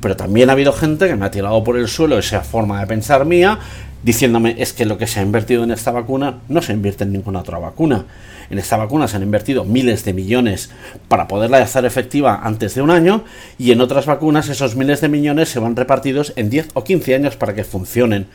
pero 0.00 0.16
también 0.16 0.48
ha 0.48 0.52
habido 0.52 0.72
gente 0.72 1.08
que 1.08 1.16
me 1.16 1.26
ha 1.26 1.30
tirado 1.30 1.62
por 1.62 1.76
el 1.76 1.88
suelo 1.88 2.18
esa 2.18 2.40
forma 2.42 2.80
de 2.80 2.86
pensar 2.86 3.24
mía, 3.26 3.58
diciéndome 4.02 4.56
es 4.58 4.72
que 4.72 4.86
lo 4.86 4.96
que 4.96 5.06
se 5.06 5.20
ha 5.20 5.22
invertido 5.22 5.64
en 5.64 5.72
esta 5.72 5.90
vacuna 5.90 6.38
no 6.48 6.62
se 6.62 6.72
invierte 6.72 7.04
en 7.04 7.12
ninguna 7.12 7.40
otra 7.40 7.58
vacuna. 7.58 8.06
En 8.48 8.58
esta 8.58 8.76
vacuna 8.76 9.06
se 9.06 9.16
han 9.16 9.22
invertido 9.22 9.64
miles 9.64 10.04
de 10.04 10.12
millones 10.12 10.70
para 11.06 11.28
poderla 11.28 11.58
hacer 11.58 11.84
efectiva 11.84 12.40
antes 12.42 12.74
de 12.74 12.82
un 12.82 12.90
año 12.90 13.24
y 13.58 13.70
en 13.70 13.80
otras 13.80 14.06
vacunas 14.06 14.48
esos 14.48 14.74
miles 14.74 15.00
de 15.00 15.08
millones 15.08 15.50
se 15.50 15.60
van 15.60 15.76
repartidos 15.76 16.32
en 16.36 16.50
10 16.50 16.70
o 16.74 16.82
15 16.82 17.14
años 17.14 17.36
para 17.36 17.54
que 17.54 17.62
funcionen. 17.62 18.26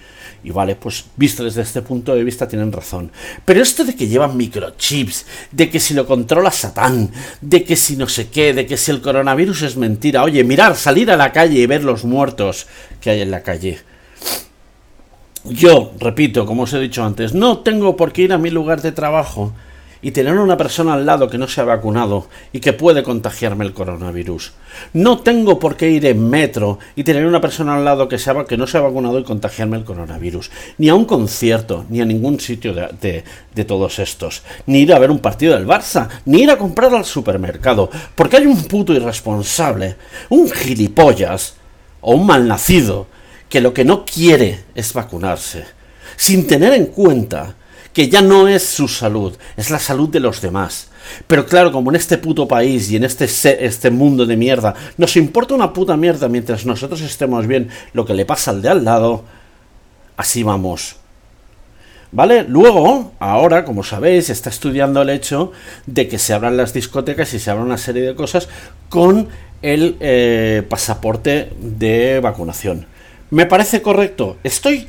Y 0.45 0.51
vale, 0.51 0.75
pues 0.75 1.05
visto 1.15 1.43
desde 1.43 1.63
este 1.63 1.81
punto 1.81 2.13
de 2.13 2.23
vista 2.23 2.47
tienen 2.47 2.71
razón. 2.71 3.11
Pero 3.43 3.63
esto 3.63 3.83
de 3.83 3.95
que 3.95 4.07
llevan 4.07 4.37
microchips, 4.37 5.25
de 5.51 5.71
que 5.71 5.79
si 5.79 5.95
lo 5.95 6.05
controla 6.05 6.51
Satán, 6.51 7.09
de 7.41 7.63
que 7.63 7.75
si 7.75 7.97
no 7.97 8.07
sé 8.07 8.27
qué, 8.29 8.53
de 8.53 8.67
que 8.67 8.77
si 8.77 8.91
el 8.91 9.01
coronavirus 9.01 9.63
es 9.63 9.75
mentira, 9.75 10.21
oye, 10.21 10.43
mirar, 10.43 10.75
salir 10.75 11.09
a 11.09 11.17
la 11.17 11.31
calle 11.31 11.59
y 11.59 11.65
ver 11.65 11.83
los 11.83 12.05
muertos 12.05 12.67
que 13.01 13.09
hay 13.09 13.21
en 13.21 13.31
la 13.31 13.41
calle. 13.41 13.79
Yo, 15.45 15.93
repito, 15.99 16.45
como 16.45 16.63
os 16.63 16.73
he 16.73 16.79
dicho 16.79 17.03
antes, 17.03 17.33
no 17.33 17.59
tengo 17.59 17.97
por 17.97 18.13
qué 18.13 18.21
ir 18.21 18.33
a 18.33 18.37
mi 18.37 18.51
lugar 18.51 18.83
de 18.83 18.91
trabajo 18.91 19.51
y 20.01 20.11
tener 20.11 20.37
una 20.37 20.57
persona 20.57 20.93
al 20.93 21.05
lado 21.05 21.29
que 21.29 21.37
no 21.37 21.47
se 21.47 21.61
ha 21.61 21.65
vacunado 21.65 22.27
y 22.53 22.59
que 22.59 22.73
puede 22.73 23.03
contagiarme 23.03 23.65
el 23.65 23.73
coronavirus. 23.73 24.53
No 24.93 25.19
tengo 25.19 25.59
por 25.59 25.77
qué 25.77 25.89
ir 25.89 26.05
en 26.05 26.29
metro 26.29 26.79
y 26.95 27.03
tener 27.03 27.25
una 27.25 27.41
persona 27.41 27.75
al 27.75 27.85
lado 27.85 28.07
que, 28.07 28.17
que 28.47 28.57
no 28.57 28.67
se 28.67 28.77
ha 28.77 28.81
vacunado 28.81 29.19
y 29.19 29.23
contagiarme 29.23 29.77
el 29.77 29.83
coronavirus. 29.83 30.51
Ni 30.77 30.89
a 30.89 30.95
un 30.95 31.05
concierto, 31.05 31.85
ni 31.89 32.01
a 32.01 32.05
ningún 32.05 32.39
sitio 32.39 32.73
de, 32.73 33.23
de 33.53 33.65
todos 33.65 33.99
estos. 33.99 34.43
Ni 34.65 34.79
ir 34.79 34.93
a 34.93 34.99
ver 34.99 35.11
un 35.11 35.19
partido 35.19 35.55
del 35.55 35.67
Barça, 35.67 36.07
ni 36.25 36.43
ir 36.43 36.51
a 36.51 36.57
comprar 36.57 36.93
al 36.93 37.05
supermercado. 37.05 37.89
Porque 38.15 38.37
hay 38.37 38.45
un 38.45 38.63
puto 38.65 38.93
irresponsable, 38.93 39.95
un 40.29 40.49
gilipollas 40.49 41.55
o 42.01 42.15
un 42.15 42.25
malnacido 42.25 43.07
que 43.49 43.61
lo 43.61 43.73
que 43.73 43.85
no 43.85 44.05
quiere 44.05 44.65
es 44.75 44.93
vacunarse. 44.93 45.65
Sin 46.17 46.47
tener 46.47 46.73
en 46.73 46.87
cuenta 46.87 47.55
que 47.95 48.09
ya 48.09 48.21
no 48.21 48.49
es 48.49 48.61
su 48.61 48.89
salud, 48.89 49.37
es 49.55 49.71
la 49.71 49.79
salud 49.79 50.09
de 50.09 50.19
los 50.19 50.41
demás. 50.41 50.89
Pero 51.27 51.45
claro, 51.45 51.71
como 51.71 51.91
en 51.91 51.95
este 51.95 52.17
puto 52.17 52.45
país 52.45 52.91
y 52.91 52.97
en 52.97 53.05
este, 53.05 53.25
este 53.65 53.89
mundo 53.89 54.25
de 54.25 54.35
mierda 54.35 54.75
nos 54.97 55.15
importa 55.15 55.55
una 55.55 55.71
puta 55.71 55.95
mierda 55.95 56.27
mientras 56.27 56.65
nosotros 56.65 56.99
estemos 56.99 57.47
bien 57.47 57.69
lo 57.93 58.05
que 58.05 58.13
le 58.13 58.25
pasa 58.25 58.51
al 58.51 58.61
de 58.61 58.67
al 58.67 58.83
lado, 58.83 59.23
así 60.17 60.43
vamos. 60.43 60.97
¿Vale? 62.11 62.43
Luego, 62.43 63.13
ahora, 63.19 63.63
como 63.63 63.81
sabéis, 63.81 64.29
está 64.29 64.49
estudiando 64.49 65.01
el 65.01 65.09
hecho 65.09 65.53
de 65.85 66.09
que 66.09 66.19
se 66.19 66.33
abran 66.33 66.57
las 66.57 66.73
discotecas 66.73 67.33
y 67.33 67.39
se 67.39 67.49
abran 67.49 67.65
una 67.65 67.77
serie 67.77 68.03
de 68.03 68.15
cosas 68.15 68.49
con 68.89 69.29
el 69.61 69.95
eh, 70.01 70.63
pasaporte 70.67 71.53
de 71.59 72.19
vacunación. 72.19 72.87
¿Me 73.31 73.45
parece 73.45 73.81
correcto? 73.81 74.37
Estoy 74.43 74.87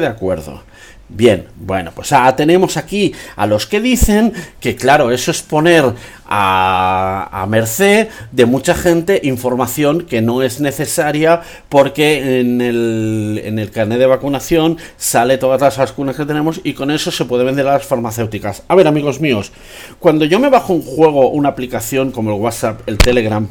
de 0.00 0.06
acuerdo. 0.06 0.62
Bien, 1.08 1.46
bueno, 1.56 1.92
pues 1.94 2.12
ah, 2.12 2.34
tenemos 2.34 2.78
aquí 2.78 3.12
a 3.36 3.46
los 3.46 3.66
que 3.66 3.78
dicen 3.78 4.32
que 4.58 4.74
claro, 4.74 5.10
eso 5.10 5.30
es 5.30 5.42
poner 5.42 5.84
a, 6.26 7.28
a, 7.30 7.46
merced 7.46 8.08
de 8.32 8.46
mucha 8.46 8.74
gente 8.74 9.20
información 9.22 10.06
que 10.06 10.22
no 10.22 10.42
es 10.42 10.60
necesaria 10.60 11.42
porque 11.68 12.40
en 12.40 12.62
el, 12.62 13.42
en 13.44 13.58
el 13.58 13.70
carnet 13.70 13.98
de 13.98 14.06
vacunación 14.06 14.78
sale 14.96 15.36
todas 15.36 15.60
las 15.60 15.76
vacunas 15.76 16.16
que 16.16 16.24
tenemos 16.24 16.62
y 16.64 16.72
con 16.72 16.90
eso 16.90 17.10
se 17.10 17.26
puede 17.26 17.44
vender 17.44 17.68
a 17.68 17.74
las 17.74 17.84
farmacéuticas. 17.84 18.62
A 18.66 18.74
ver, 18.74 18.88
amigos 18.88 19.20
míos, 19.20 19.52
cuando 20.00 20.24
yo 20.24 20.40
me 20.40 20.48
bajo 20.48 20.72
un 20.72 20.82
juego, 20.82 21.28
una 21.28 21.50
aplicación 21.50 22.12
como 22.12 22.34
el 22.34 22.40
WhatsApp, 22.40 22.80
el 22.88 22.96
Telegram, 22.96 23.46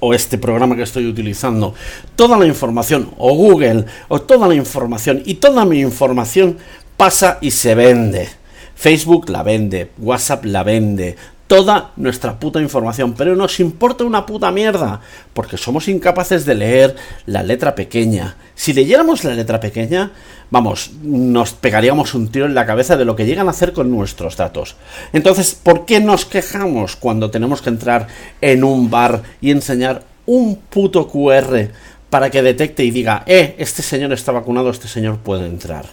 o 0.00 0.14
este 0.14 0.38
programa 0.38 0.76
que 0.76 0.82
estoy 0.82 1.06
utilizando, 1.06 1.74
toda 2.16 2.38
la 2.38 2.46
información, 2.46 3.10
o 3.18 3.34
Google, 3.34 3.86
o 4.08 4.20
toda 4.20 4.48
la 4.48 4.54
información, 4.54 5.22
y 5.24 5.34
toda 5.34 5.64
mi 5.64 5.80
información 5.80 6.58
pasa 6.96 7.38
y 7.40 7.50
se 7.50 7.74
vende. 7.74 8.28
Facebook 8.74 9.28
la 9.28 9.42
vende, 9.42 9.90
WhatsApp 9.98 10.44
la 10.44 10.62
vende, 10.62 11.16
toda 11.46 11.92
nuestra 11.96 12.38
puta 12.38 12.60
información, 12.60 13.12
pero 13.12 13.36
nos 13.36 13.60
importa 13.60 14.04
una 14.04 14.24
puta 14.24 14.50
mierda, 14.50 15.00
porque 15.34 15.56
somos 15.56 15.86
incapaces 15.88 16.46
de 16.46 16.54
leer 16.54 16.96
la 17.26 17.42
letra 17.42 17.74
pequeña. 17.74 18.36
Si 18.54 18.72
leyéramos 18.72 19.24
la 19.24 19.34
letra 19.34 19.60
pequeña, 19.60 20.12
vamos, 20.50 20.90
nos 21.02 21.52
pegaríamos 21.52 22.14
un 22.14 22.28
tiro 22.28 22.46
en 22.46 22.54
la 22.54 22.66
cabeza 22.66 22.96
de 22.96 23.04
lo 23.04 23.16
que 23.16 23.24
llegan 23.24 23.48
a 23.48 23.52
hacer 23.52 23.72
con 23.72 23.90
nuestros 23.90 24.36
datos. 24.36 24.76
Entonces, 25.12 25.54
¿por 25.54 25.86
qué 25.86 26.00
nos 26.00 26.24
quejamos 26.26 26.96
cuando 26.96 27.30
tenemos 27.30 27.62
que 27.62 27.70
entrar 27.70 28.08
en 28.40 28.62
un 28.62 28.90
bar 28.90 29.22
y 29.40 29.50
enseñar 29.50 30.02
un 30.26 30.56
puto 30.56 31.08
QR 31.08 31.68
para 32.10 32.30
que 32.30 32.42
detecte 32.42 32.84
y 32.84 32.90
diga, 32.90 33.24
eh, 33.26 33.56
este 33.58 33.82
señor 33.82 34.12
está 34.12 34.32
vacunado, 34.32 34.70
este 34.70 34.88
señor 34.88 35.18
puede 35.18 35.46
entrar? 35.46 35.86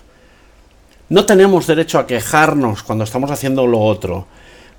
No 1.07 1.25
tenemos 1.25 1.65
derecho 1.65 1.97
a 1.97 2.05
quejarnos 2.05 2.83
cuando 2.83 3.03
estamos 3.03 3.31
haciendo 3.31 3.65
lo 3.65 3.79
otro. 3.79 4.27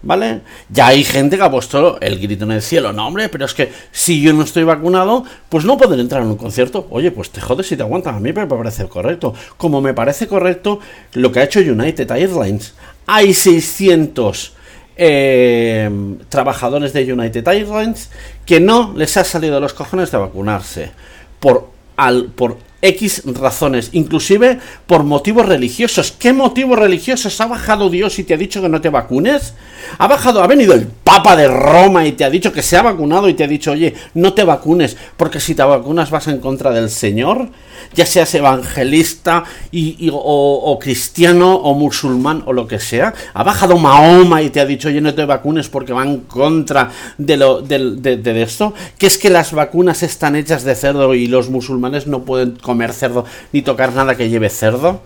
¿Vale? 0.03 0.41
Ya 0.71 0.87
hay 0.87 1.05
gente 1.05 1.37
que 1.37 1.43
ha 1.43 1.51
puesto 1.51 2.01
el 2.01 2.19
grito 2.19 2.45
en 2.45 2.53
el 2.53 2.63
cielo. 2.63 2.93
No, 2.93 3.07
hombre, 3.07 3.29
pero 3.29 3.45
es 3.45 3.53
que 3.53 3.71
si 3.93 4.23
yo 4.23 4.33
no 4.33 4.45
estoy 4.45 4.65
vacunado, 4.65 5.25
pues 5.49 5.65
no 5.65 5.77
puedo 5.77 5.95
entrar 5.95 6.23
en 6.23 6.29
un 6.29 6.37
concierto. 6.37 6.87
Oye, 6.91 7.11
pues 7.11 7.31
te 7.31 7.41
jodes 7.41 7.67
si 7.67 7.77
te 7.77 7.83
aguantan. 7.83 8.15
A 8.15 8.21
mí 8.21 8.33
me 8.33 8.47
parece 8.47 8.89
correcto. 8.89 9.35
Como 9.59 9.83
me 9.83 9.93
parece 9.93 10.27
correcto 10.27 10.81
lo 11.13 11.31
que 11.31 11.41
ha 11.41 11.45
hecho 11.45 11.61
United 11.61 12.11
Airlines. 12.11 12.75
Hay 13.07 13.35
600 13.35 14.55
eh, 14.97 15.91
trabajadores 16.31 16.93
de 16.95 17.13
United 17.13 17.47
Airlines 17.47 18.11
que 18.47 18.61
no 18.61 18.95
les 18.97 19.17
ha 19.19 19.25
salido 19.25 19.61
los 19.61 19.75
cojones 19.75 20.11
de 20.11 20.19
vacunarse. 20.19 20.93
Por, 21.41 21.69
al, 21.97 22.27
por 22.27 22.57
X 22.83 23.23
razones, 23.27 23.91
inclusive 23.93 24.59
por 24.87 25.05
motivos 25.05 25.47
religiosos. 25.47 26.13
¿Qué 26.13 26.33
motivos 26.33 26.79
religiosos 26.79 27.41
ha 27.41 27.47
bajado 27.47 27.91
Dios 27.91 28.19
y 28.19 28.25
te 28.25 28.35
ha 28.35 28.39
dicho 28.39 28.63
que 28.63 28.69
no 28.69 28.81
te 28.81 28.89
vacunes? 28.89 29.55
Ha 29.99 30.07
bajado, 30.07 30.43
ha 30.43 30.47
venido 30.47 30.75
el 30.75 30.87
Papa 31.11 31.35
de 31.35 31.49
Roma 31.49 32.07
y 32.07 32.13
te 32.13 32.23
ha 32.23 32.31
dicho 32.31 32.53
que 32.53 32.63
se 32.63 32.77
ha 32.77 32.83
vacunado 32.83 33.29
y 33.29 33.35
te 33.35 33.43
ha 33.43 33.49
dicho, 33.49 33.73
oye, 33.73 33.95
no 34.15 34.33
te 34.33 34.45
vacunes, 34.45 34.97
porque 35.17 35.41
si 35.41 35.57
te 35.57 35.63
vacunas 35.65 36.09
vas 36.09 36.29
en 36.29 36.39
contra 36.39 36.71
del 36.71 36.89
Señor, 36.89 37.49
ya 37.95 38.07
seas 38.07 38.33
evangelista 38.37 39.43
y, 39.73 40.09
o, 40.13 40.79
cristiano 40.81 41.57
o 41.57 41.75
musulmán 41.75 42.45
o 42.47 42.53
lo 42.53 42.69
que 42.69 42.79
sea. 42.79 43.13
Ha 43.35 43.43
bajado 43.43 43.77
Mahoma 43.77 44.41
y 44.41 44.51
te 44.51 44.61
ha 44.61 44.65
dicho, 44.65 44.87
oye, 44.87 45.01
no 45.01 45.13
te 45.13 45.25
vacunes 45.25 45.69
porque 45.69 45.93
va 45.93 46.05
en 46.05 46.19
contra 46.21 46.93
de, 47.19 47.37
lo, 47.37 47.61
de, 47.61 47.97
de 47.97 48.43
esto. 48.43 48.73
Que 48.97 49.09
es 49.09 49.19
que 49.19 49.31
las 49.31 49.51
vacunas 49.51 50.05
están 50.05 50.37
hechas 50.37 50.63
de 50.63 50.77
cerdo 50.77 51.13
y 51.17 51.27
los 51.27 51.51
musulmanes 51.51 52.07
no 52.07 52.23
pueden 52.23 52.53
comer 52.53 52.93
cerdo 52.93 53.25
ni 53.51 53.63
tocar 53.63 53.93
nada 53.93 54.17
que 54.17 54.29
lleve 54.29 54.49
cerdo. 54.49 55.03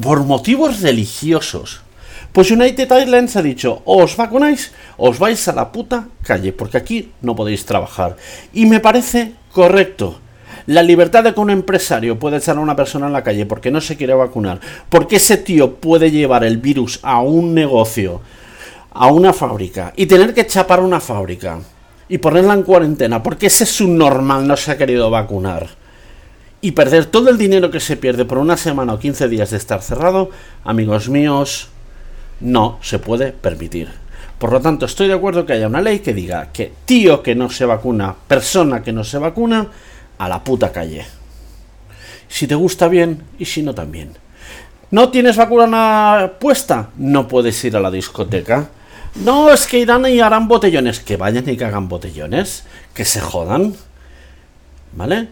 Por 0.00 0.22
motivos 0.22 0.82
religiosos. 0.82 1.80
Pues 2.32 2.50
United 2.50 2.90
Airlines 2.90 3.36
ha 3.36 3.42
dicho, 3.42 3.82
o 3.84 4.02
os 4.02 4.16
vacunáis 4.16 4.72
o 4.96 5.10
os 5.10 5.18
vais 5.18 5.36
a 5.48 5.52
la 5.52 5.68
puta 5.68 6.08
calle, 6.24 6.52
porque 6.52 6.78
aquí 6.78 7.12
no 7.20 7.36
podéis 7.36 7.66
trabajar. 7.66 8.16
Y 8.54 8.64
me 8.64 8.80
parece 8.80 9.34
correcto. 9.52 10.18
La 10.64 10.82
libertad 10.82 11.24
de 11.24 11.34
que 11.34 11.40
un 11.40 11.50
empresario 11.50 12.18
puede 12.18 12.38
echar 12.38 12.56
a 12.56 12.60
una 12.60 12.76
persona 12.76 13.06
en 13.06 13.12
la 13.12 13.22
calle 13.22 13.44
porque 13.44 13.70
no 13.70 13.80
se 13.80 13.96
quiere 13.96 14.14
vacunar, 14.14 14.60
porque 14.88 15.16
ese 15.16 15.36
tío 15.36 15.74
puede 15.74 16.10
llevar 16.10 16.44
el 16.44 16.56
virus 16.56 17.00
a 17.02 17.20
un 17.20 17.52
negocio, 17.52 18.22
a 18.92 19.08
una 19.08 19.32
fábrica, 19.32 19.92
y 19.96 20.06
tener 20.06 20.32
que 20.32 20.46
chapar 20.46 20.80
una 20.80 21.00
fábrica 21.00 21.58
y 22.08 22.18
ponerla 22.18 22.54
en 22.54 22.62
cuarentena 22.62 23.22
porque 23.22 23.46
ese 23.46 23.64
es 23.64 23.80
un 23.80 23.96
normal 23.96 24.46
no 24.46 24.56
se 24.56 24.70
ha 24.70 24.76
querido 24.76 25.08
vacunar 25.08 25.68
y 26.60 26.72
perder 26.72 27.06
todo 27.06 27.30
el 27.30 27.38
dinero 27.38 27.70
que 27.70 27.80
se 27.80 27.96
pierde 27.96 28.24
por 28.24 28.38
una 28.38 28.56
semana 28.56 28.92
o 28.92 28.98
15 28.98 29.28
días 29.28 29.50
de 29.50 29.56
estar 29.56 29.82
cerrado, 29.82 30.30
amigos 30.62 31.08
míos, 31.08 31.71
no 32.42 32.78
se 32.82 32.98
puede 32.98 33.32
permitir. 33.32 33.88
Por 34.38 34.52
lo 34.52 34.60
tanto, 34.60 34.86
estoy 34.86 35.08
de 35.08 35.14
acuerdo 35.14 35.46
que 35.46 35.52
haya 35.52 35.68
una 35.68 35.80
ley 35.80 36.00
que 36.00 36.12
diga 36.12 36.50
que 36.52 36.72
tío 36.84 37.22
que 37.22 37.34
no 37.34 37.48
se 37.48 37.64
vacuna, 37.64 38.14
persona 38.26 38.82
que 38.82 38.92
no 38.92 39.04
se 39.04 39.18
vacuna, 39.18 39.68
a 40.18 40.28
la 40.28 40.42
puta 40.42 40.72
calle. 40.72 41.06
Si 42.28 42.46
te 42.46 42.54
gusta 42.54 42.88
bien 42.88 43.22
y 43.38 43.44
si 43.44 43.62
no 43.62 43.74
también. 43.74 44.12
¿No 44.90 45.08
tienes 45.10 45.36
vacuna 45.36 46.32
puesta? 46.38 46.90
No 46.96 47.28
puedes 47.28 47.64
ir 47.64 47.76
a 47.76 47.80
la 47.80 47.90
discoteca. 47.90 48.68
No, 49.16 49.50
es 49.50 49.66
que 49.66 49.78
irán 49.78 50.06
y 50.06 50.20
harán 50.20 50.48
botellones. 50.48 51.00
Que 51.00 51.16
vayan 51.16 51.48
y 51.48 51.56
que 51.56 51.64
hagan 51.64 51.88
botellones. 51.88 52.64
Que 52.94 53.04
se 53.04 53.20
jodan. 53.20 53.74
¿Vale? 54.92 55.28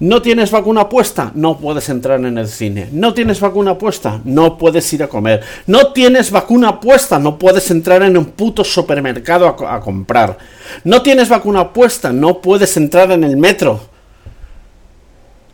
¿No 0.00 0.22
tienes 0.22 0.52
vacuna 0.52 0.88
puesta? 0.88 1.32
No 1.34 1.58
puedes 1.58 1.88
entrar 1.88 2.20
en 2.20 2.38
el 2.38 2.46
cine. 2.46 2.88
¿No 2.92 3.14
tienes 3.14 3.40
vacuna 3.40 3.76
puesta? 3.76 4.20
No 4.24 4.56
puedes 4.56 4.92
ir 4.92 5.02
a 5.02 5.08
comer. 5.08 5.40
¿No 5.66 5.92
tienes 5.92 6.30
vacuna 6.30 6.78
puesta? 6.78 7.18
No 7.18 7.36
puedes 7.36 7.68
entrar 7.72 8.04
en 8.04 8.16
un 8.16 8.26
puto 8.26 8.62
supermercado 8.62 9.48
a, 9.48 9.80
comprar. 9.80 10.38
¿No 10.84 11.02
tienes 11.02 11.28
vacuna 11.28 11.72
puesta? 11.72 12.12
No 12.12 12.40
puedes 12.40 12.76
entrar 12.76 13.10
en 13.10 13.24
el 13.24 13.36
metro. 13.36 13.80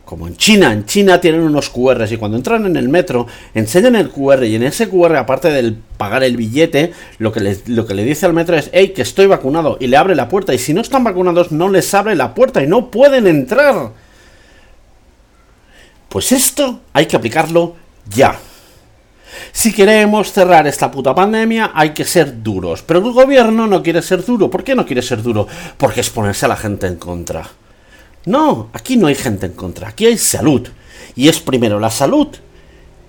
Como 0.05 0.27
en 0.27 0.37
China, 0.37 0.71
en 0.71 0.85
China 0.85 1.19
tienen 1.19 1.41
unos 1.41 1.71
QRs 1.71 2.11
y 2.11 2.17
cuando 2.17 2.37
entran 2.37 2.67
en 2.67 2.75
el 2.75 2.87
metro 2.87 3.25
enseñan 3.55 3.95
el 3.95 4.11
QR 4.11 4.43
y 4.43 4.53
en 4.53 4.61
ese 4.61 4.87
QR, 4.87 5.15
aparte 5.15 5.49
del 5.49 5.77
pagar 5.97 6.23
el 6.23 6.37
billete, 6.37 6.93
lo 7.17 7.31
que, 7.31 7.39
le, 7.39 7.57
lo 7.65 7.87
que 7.87 7.95
le 7.95 8.03
dice 8.03 8.27
al 8.27 8.33
metro 8.33 8.55
es, 8.55 8.69
hey, 8.71 8.89
que 8.89 9.01
estoy 9.01 9.25
vacunado 9.25 9.77
y 9.79 9.87
le 9.87 9.97
abre 9.97 10.13
la 10.13 10.29
puerta 10.29 10.53
y 10.53 10.59
si 10.59 10.75
no 10.75 10.81
están 10.81 11.03
vacunados 11.03 11.51
no 11.51 11.69
les 11.69 11.91
abre 11.95 12.15
la 12.15 12.35
puerta 12.35 12.61
y 12.61 12.67
no 12.67 12.91
pueden 12.91 13.25
entrar. 13.25 14.04
Pues 16.15 16.31
esto 16.31 16.79
hay 16.93 17.07
que 17.07 17.17
aplicarlo 17.17 17.75
ya. 18.07 18.39
Si 19.51 19.73
queremos 19.73 20.31
cerrar 20.31 20.65
esta 20.65 20.89
puta 20.89 21.13
pandemia, 21.13 21.71
hay 21.75 21.89
que 21.89 22.05
ser 22.05 22.41
duros. 22.41 22.81
Pero 22.83 23.05
el 23.05 23.11
gobierno 23.11 23.67
no 23.67 23.83
quiere 23.83 24.01
ser 24.01 24.23
duro. 24.23 24.49
¿Por 24.49 24.63
qué 24.63 24.75
no 24.75 24.85
quiere 24.85 25.01
ser 25.01 25.21
duro? 25.21 25.45
Porque 25.75 25.99
es 25.99 26.09
ponerse 26.09 26.45
a 26.45 26.47
la 26.47 26.55
gente 26.55 26.87
en 26.87 26.95
contra. 26.95 27.45
No, 28.27 28.69
aquí 28.71 28.95
no 28.95 29.07
hay 29.07 29.15
gente 29.15 29.47
en 29.47 29.51
contra, 29.55 29.89
aquí 29.89 30.05
hay 30.05 30.17
salud. 30.17 30.65
Y 31.17 31.27
es 31.27 31.41
primero 31.41 31.81
la 31.81 31.89
salud 31.89 32.29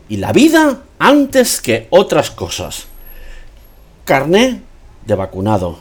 y 0.08 0.16
la 0.16 0.32
vida 0.32 0.82
antes 0.98 1.60
que 1.60 1.86
otras 1.90 2.32
cosas. 2.32 2.88
Carné 4.04 4.62
de 5.04 5.14
vacunado. 5.14 5.78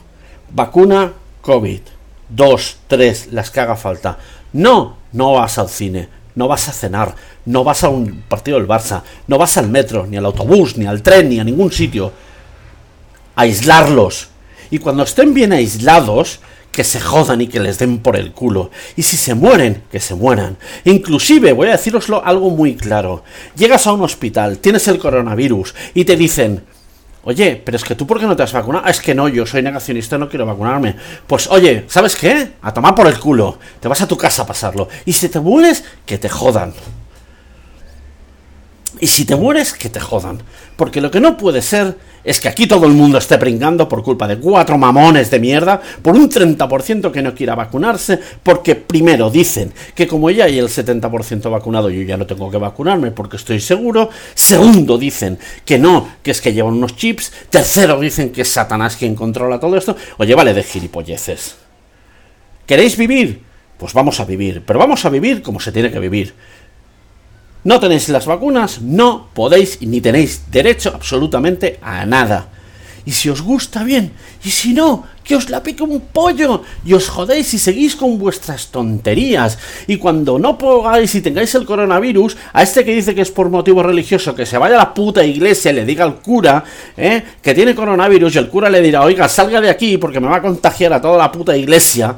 Vacuna 0.52 1.12
COVID. 1.42 1.80
Dos, 2.28 2.76
tres, 2.86 3.32
las 3.32 3.50
que 3.50 3.58
haga 3.58 3.74
falta. 3.74 4.16
No, 4.52 4.98
no 5.10 5.32
vas 5.32 5.58
al 5.58 5.68
cine 5.68 6.14
no 6.36 6.46
vas 6.46 6.68
a 6.68 6.72
cenar, 6.72 7.16
no 7.46 7.64
vas 7.64 7.82
a 7.82 7.88
un 7.88 8.22
partido 8.28 8.58
del 8.58 8.68
Barça, 8.68 9.02
no 9.26 9.38
vas 9.38 9.56
al 9.56 9.68
metro, 9.68 10.06
ni 10.06 10.16
al 10.16 10.26
autobús, 10.26 10.76
ni 10.76 10.86
al 10.86 11.02
tren, 11.02 11.28
ni 11.28 11.40
a 11.40 11.44
ningún 11.44 11.72
sitio. 11.72 12.12
Aislarlos. 13.34 14.28
Y 14.70 14.78
cuando 14.78 15.02
estén 15.02 15.34
bien 15.34 15.52
aislados, 15.52 16.40
que 16.76 16.84
se 16.84 17.00
jodan 17.00 17.40
y 17.40 17.46
que 17.46 17.58
les 17.58 17.78
den 17.78 18.00
por 18.00 18.16
el 18.16 18.32
culo. 18.32 18.70
Y 18.96 19.02
si 19.02 19.16
se 19.16 19.34
mueren, 19.34 19.84
que 19.90 19.98
se 19.98 20.14
mueran. 20.14 20.58
Inclusive, 20.84 21.54
voy 21.54 21.68
a 21.68 21.72
deciroslo 21.72 22.22
algo 22.22 22.50
muy 22.50 22.76
claro. 22.76 23.24
Llegas 23.56 23.86
a 23.86 23.94
un 23.94 24.02
hospital, 24.02 24.58
tienes 24.58 24.86
el 24.88 24.98
coronavirus 24.98 25.74
y 25.94 26.04
te 26.04 26.16
dicen, 26.16 26.64
Oye, 27.28 27.60
pero 27.64 27.76
es 27.76 27.82
que 27.82 27.96
tú, 27.96 28.06
¿por 28.06 28.20
qué 28.20 28.26
no 28.26 28.36
te 28.36 28.44
has 28.44 28.52
vacunado? 28.52 28.84
Ah, 28.86 28.90
es 28.90 29.00
que 29.00 29.12
no, 29.12 29.26
yo 29.26 29.44
soy 29.44 29.60
negacionista, 29.60 30.16
no 30.16 30.28
quiero 30.28 30.46
vacunarme. 30.46 30.94
Pues, 31.26 31.48
oye, 31.48 31.84
¿sabes 31.88 32.14
qué? 32.14 32.52
A 32.62 32.72
tomar 32.72 32.94
por 32.94 33.08
el 33.08 33.18
culo. 33.18 33.58
Te 33.80 33.88
vas 33.88 34.00
a 34.00 34.06
tu 34.06 34.16
casa 34.16 34.42
a 34.42 34.46
pasarlo. 34.46 34.88
Y 35.04 35.12
si 35.12 35.28
te 35.28 35.40
mueres, 35.40 35.82
que 36.06 36.18
te 36.18 36.28
jodan. 36.28 36.72
Y 39.00 39.06
si 39.08 39.24
te 39.24 39.36
mueres, 39.36 39.72
que 39.72 39.88
te 39.88 40.00
jodan. 40.00 40.38
Porque 40.76 41.00
lo 41.00 41.10
que 41.10 41.20
no 41.20 41.36
puede 41.36 41.62
ser 41.62 41.96
es 42.24 42.40
que 42.40 42.48
aquí 42.48 42.66
todo 42.66 42.86
el 42.86 42.92
mundo 42.92 43.18
esté 43.18 43.38
pringando 43.38 43.88
por 43.88 44.02
culpa 44.02 44.26
de 44.26 44.38
cuatro 44.38 44.76
mamones 44.76 45.30
de 45.30 45.38
mierda, 45.38 45.80
por 46.02 46.16
un 46.16 46.28
30% 46.28 47.12
que 47.12 47.22
no 47.22 47.34
quiera 47.34 47.54
vacunarse, 47.54 48.18
porque 48.42 48.74
primero 48.74 49.30
dicen 49.30 49.72
que 49.94 50.08
como 50.08 50.28
ya 50.30 50.46
hay 50.46 50.58
el 50.58 50.68
70% 50.68 51.50
vacunado, 51.50 51.88
yo 51.88 52.02
ya 52.02 52.16
no 52.16 52.26
tengo 52.26 52.50
que 52.50 52.58
vacunarme 52.58 53.12
porque 53.12 53.36
estoy 53.36 53.60
seguro. 53.60 54.10
Segundo, 54.34 54.98
dicen 54.98 55.38
que 55.64 55.78
no, 55.78 56.08
que 56.22 56.32
es 56.32 56.40
que 56.40 56.52
llevan 56.52 56.74
unos 56.74 56.96
chips. 56.96 57.32
Tercero, 57.48 58.00
dicen 58.00 58.30
que 58.30 58.42
es 58.42 58.48
Satanás 58.48 58.96
quien 58.96 59.14
controla 59.14 59.60
todo 59.60 59.76
esto. 59.76 59.96
Oye, 60.18 60.34
vale 60.34 60.52
de 60.52 60.62
gilipolleces. 60.62 61.56
¿Queréis 62.66 62.96
vivir? 62.96 63.42
Pues 63.78 63.92
vamos 63.92 64.18
a 64.20 64.24
vivir, 64.24 64.64
pero 64.66 64.78
vamos 64.78 65.04
a 65.04 65.10
vivir 65.10 65.42
como 65.42 65.60
se 65.60 65.70
tiene 65.70 65.90
que 65.90 66.00
vivir 66.00 66.34
no 67.66 67.80
tenéis 67.80 68.08
las 68.10 68.26
vacunas, 68.26 68.80
no 68.80 69.26
podéis 69.34 69.82
ni 69.82 70.00
tenéis 70.00 70.42
derecho 70.52 70.92
absolutamente 70.94 71.80
a 71.82 72.06
nada. 72.06 72.46
Y 73.04 73.10
si 73.10 73.28
os 73.28 73.42
gusta 73.42 73.82
bien, 73.82 74.12
y 74.44 74.50
si 74.50 74.72
no, 74.72 75.04
que 75.24 75.34
os 75.34 75.50
la 75.50 75.64
pique 75.64 75.82
un 75.82 76.00
pollo 76.00 76.62
y 76.84 76.94
os 76.94 77.08
jodéis 77.08 77.54
y 77.54 77.58
seguís 77.58 77.96
con 77.96 78.20
vuestras 78.20 78.68
tonterías. 78.68 79.58
Y 79.88 79.96
cuando 79.96 80.38
no 80.38 80.56
podáis 80.56 81.12
y 81.16 81.20
tengáis 81.20 81.56
el 81.56 81.66
coronavirus, 81.66 82.36
a 82.52 82.62
este 82.62 82.84
que 82.84 82.94
dice 82.94 83.16
que 83.16 83.22
es 83.22 83.32
por 83.32 83.50
motivo 83.50 83.82
religioso, 83.82 84.32
que 84.32 84.46
se 84.46 84.58
vaya 84.58 84.76
a 84.76 84.78
la 84.78 84.94
puta 84.94 85.24
iglesia 85.24 85.72
y 85.72 85.74
le 85.74 85.84
diga 85.84 86.04
al 86.04 86.20
cura 86.20 86.62
¿eh? 86.96 87.24
que 87.42 87.52
tiene 87.52 87.74
coronavirus 87.74 88.36
y 88.36 88.38
el 88.38 88.48
cura 88.48 88.70
le 88.70 88.80
dirá, 88.80 89.02
oiga, 89.02 89.28
salga 89.28 89.60
de 89.60 89.70
aquí 89.70 89.98
porque 89.98 90.20
me 90.20 90.28
va 90.28 90.36
a 90.36 90.42
contagiar 90.42 90.92
a 90.92 91.00
toda 91.00 91.18
la 91.18 91.32
puta 91.32 91.56
iglesia. 91.56 92.16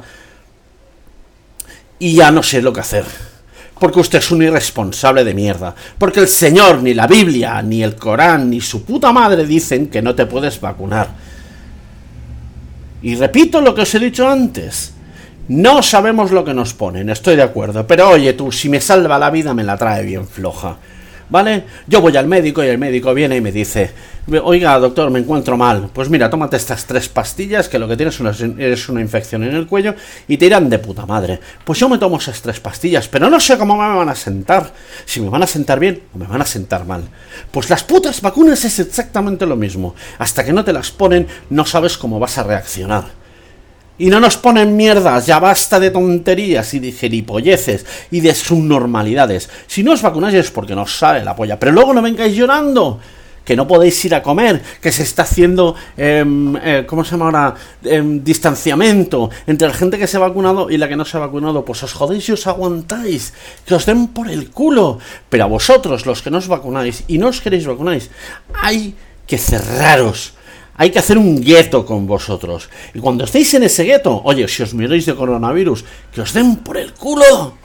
Y 1.97 2.13
ya 2.13 2.29
no 2.29 2.43
sé 2.43 2.61
lo 2.61 2.71
que 2.71 2.81
hacer 2.81 3.28
porque 3.79 3.99
usted 3.99 4.19
es 4.19 4.31
un 4.31 4.43
irresponsable 4.43 5.23
de 5.23 5.33
mierda. 5.33 5.73
Porque 5.97 6.19
el 6.19 6.27
Señor, 6.27 6.83
ni 6.83 6.93
la 6.93 7.07
Biblia, 7.07 7.61
ni 7.61 7.81
el 7.81 7.95
Corán, 7.95 8.49
ni 8.49 8.61
su 8.61 8.83
puta 8.83 9.11
madre 9.11 9.45
dicen 9.45 9.87
que 9.87 10.01
no 10.01 10.15
te 10.15 10.25
puedes 10.25 10.59
vacunar. 10.59 11.09
Y 13.01 13.15
repito 13.15 13.61
lo 13.61 13.73
que 13.73 13.81
os 13.81 13.95
he 13.95 13.99
dicho 13.99 14.27
antes. 14.27 14.93
No 15.47 15.81
sabemos 15.81 16.31
lo 16.31 16.45
que 16.45 16.53
nos 16.53 16.75
ponen, 16.75 17.09
estoy 17.09 17.35
de 17.35 17.41
acuerdo. 17.41 17.87
Pero 17.87 18.09
oye 18.09 18.33
tú, 18.33 18.51
si 18.51 18.69
me 18.69 18.79
salva 18.79 19.17
la 19.17 19.31
vida 19.31 19.53
me 19.53 19.63
la 19.63 19.77
trae 19.77 20.03
bien 20.03 20.27
floja. 20.27 20.77
¿Vale? 21.29 21.63
Yo 21.87 22.01
voy 22.01 22.17
al 22.17 22.27
médico 22.27 22.63
y 22.63 22.67
el 22.67 22.79
médico 22.79 23.13
viene 23.13 23.35
y 23.35 23.41
me 23.41 23.51
dice, 23.51 23.91
oiga, 24.43 24.79
doctor, 24.79 25.11
me 25.11 25.19
encuentro 25.19 25.57
mal. 25.57 25.89
Pues 25.93 26.09
mira, 26.09 26.29
tómate 26.29 26.57
estas 26.57 26.85
tres 26.85 27.07
pastillas, 27.07 27.69
que 27.69 27.77
lo 27.77 27.87
que 27.87 27.95
tienes 27.95 28.19
es 28.57 28.89
una 28.89 29.01
infección 29.01 29.43
en 29.43 29.55
el 29.55 29.67
cuello 29.67 29.93
y 30.27 30.37
te 30.37 30.47
irán 30.47 30.69
de 30.69 30.79
puta 30.79 31.05
madre. 31.05 31.39
Pues 31.63 31.77
yo 31.77 31.87
me 31.87 31.99
tomo 31.99 32.17
esas 32.17 32.41
tres 32.41 32.59
pastillas, 32.59 33.07
pero 33.07 33.29
no 33.29 33.39
sé 33.39 33.57
cómo 33.59 33.77
me 33.77 33.95
van 33.95 34.09
a 34.09 34.15
sentar. 34.15 34.73
Si 35.05 35.21
me 35.21 35.29
van 35.29 35.43
a 35.43 35.47
sentar 35.47 35.79
bien 35.79 36.01
o 36.15 36.17
me 36.17 36.25
van 36.25 36.41
a 36.41 36.45
sentar 36.45 36.85
mal. 36.85 37.03
Pues 37.51 37.69
las 37.69 37.83
putas 37.83 38.21
vacunas 38.21 38.65
es 38.65 38.79
exactamente 38.79 39.45
lo 39.45 39.55
mismo. 39.55 39.93
Hasta 40.17 40.43
que 40.43 40.53
no 40.53 40.65
te 40.65 40.73
las 40.73 40.89
ponen, 40.89 41.27
no 41.51 41.65
sabes 41.65 41.97
cómo 41.97 42.19
vas 42.19 42.39
a 42.39 42.43
reaccionar. 42.43 43.18
Y 43.99 44.07
no 44.07 44.19
nos 44.19 44.37
ponen 44.37 44.75
mierdas, 44.75 45.27
ya 45.27 45.39
basta 45.39 45.79
de 45.79 45.91
tonterías 45.91 46.73
y 46.73 46.79
de 46.79 46.91
jeripolleces 46.91 47.85
y 48.09 48.21
de 48.21 48.33
subnormalidades. 48.33 49.49
Si 49.67 49.83
no 49.83 49.91
os 49.91 50.01
vacunáis 50.01 50.35
es 50.35 50.51
porque 50.51 50.73
nos 50.73 50.97
sale 50.97 51.23
la 51.23 51.35
polla, 51.35 51.59
pero 51.59 51.71
luego 51.71 51.93
no 51.93 52.01
vengáis 52.01 52.35
llorando 52.35 52.99
que 53.49 53.55
no 53.55 53.67
podéis 53.67 54.05
ir 54.05 54.13
a 54.13 54.21
comer, 54.21 54.61
que 54.79 54.91
se 54.91 55.01
está 55.01 55.23
haciendo, 55.23 55.75
em, 55.97 56.55
eh, 56.57 56.85
¿cómo 56.85 57.03
se 57.03 57.11
llama 57.11 57.25
ahora? 57.25 57.55
Em, 57.83 58.23
distanciamiento 58.23 59.31
entre 59.47 59.67
la 59.67 59.73
gente 59.73 59.97
que 59.97 60.05
se 60.05 60.17
ha 60.17 60.19
vacunado 60.19 60.69
y 60.69 60.77
la 60.77 60.87
que 60.87 60.95
no 60.95 61.03
se 61.03 61.17
ha 61.17 61.19
vacunado. 61.19 61.65
Pues 61.65 61.81
os 61.81 61.91
jodéis 61.91 62.29
y 62.29 62.33
os 62.33 62.45
aguantáis, 62.45 63.33
que 63.65 63.73
os 63.73 63.87
den 63.87 64.09
por 64.09 64.29
el 64.29 64.51
culo. 64.51 64.99
Pero 65.29 65.45
a 65.45 65.47
vosotros, 65.47 66.05
los 66.05 66.21
que 66.21 66.29
no 66.29 66.37
os 66.37 66.47
vacunáis 66.47 67.05
y 67.07 67.17
no 67.17 67.29
os 67.29 67.41
queréis 67.41 67.65
vacunáis, 67.65 68.11
hay 68.61 68.93
que 69.25 69.39
cerraros 69.39 70.33
hay 70.79 70.91
que 70.91 70.99
hacer 70.99 71.17
un 71.17 71.41
gueto 71.41 71.85
con 71.85 72.07
vosotros. 72.07 72.69
Y 72.93 72.99
cuando 72.99 73.25
estéis 73.25 73.53
en 73.53 73.63
ese 73.63 73.83
gueto, 73.83 74.21
oye, 74.23 74.47
si 74.47 74.63
os 74.63 74.73
miráis 74.73 75.05
de 75.05 75.13
coronavirus, 75.13 75.83
que 76.09 76.21
os 76.21 76.31
den 76.31 76.55
por 76.63 76.77
el 76.77 76.93
culo. 76.93 77.55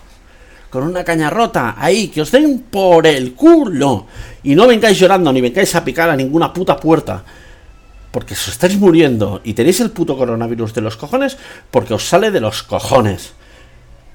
Con 0.68 0.82
una 0.82 1.04
caña 1.04 1.30
rota, 1.30 1.76
ahí, 1.78 2.08
que 2.08 2.22
os 2.22 2.32
den 2.32 2.64
por 2.68 3.06
el 3.06 3.34
culo. 3.34 4.06
Y 4.42 4.56
no 4.56 4.66
vengáis 4.66 4.98
llorando 4.98 5.32
ni 5.32 5.40
vengáis 5.40 5.76
a 5.76 5.84
picar 5.84 6.10
a 6.10 6.16
ninguna 6.16 6.52
puta 6.52 6.76
puerta. 6.76 7.22
Porque 8.10 8.34
os 8.34 8.48
estáis 8.48 8.76
muriendo 8.76 9.40
y 9.44 9.54
tenéis 9.54 9.78
el 9.78 9.92
puto 9.92 10.16
coronavirus 10.16 10.74
de 10.74 10.80
los 10.80 10.96
cojones, 10.96 11.38
porque 11.70 11.94
os 11.94 12.08
sale 12.08 12.32
de 12.32 12.40
los 12.40 12.64
cojones. 12.64 13.34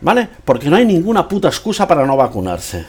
¿Vale? 0.02 0.28
Porque 0.44 0.70
no 0.70 0.76
hay 0.76 0.84
ninguna 0.84 1.26
puta 1.26 1.48
excusa 1.48 1.88
para 1.88 2.06
no 2.06 2.18
vacunarse. 2.18 2.86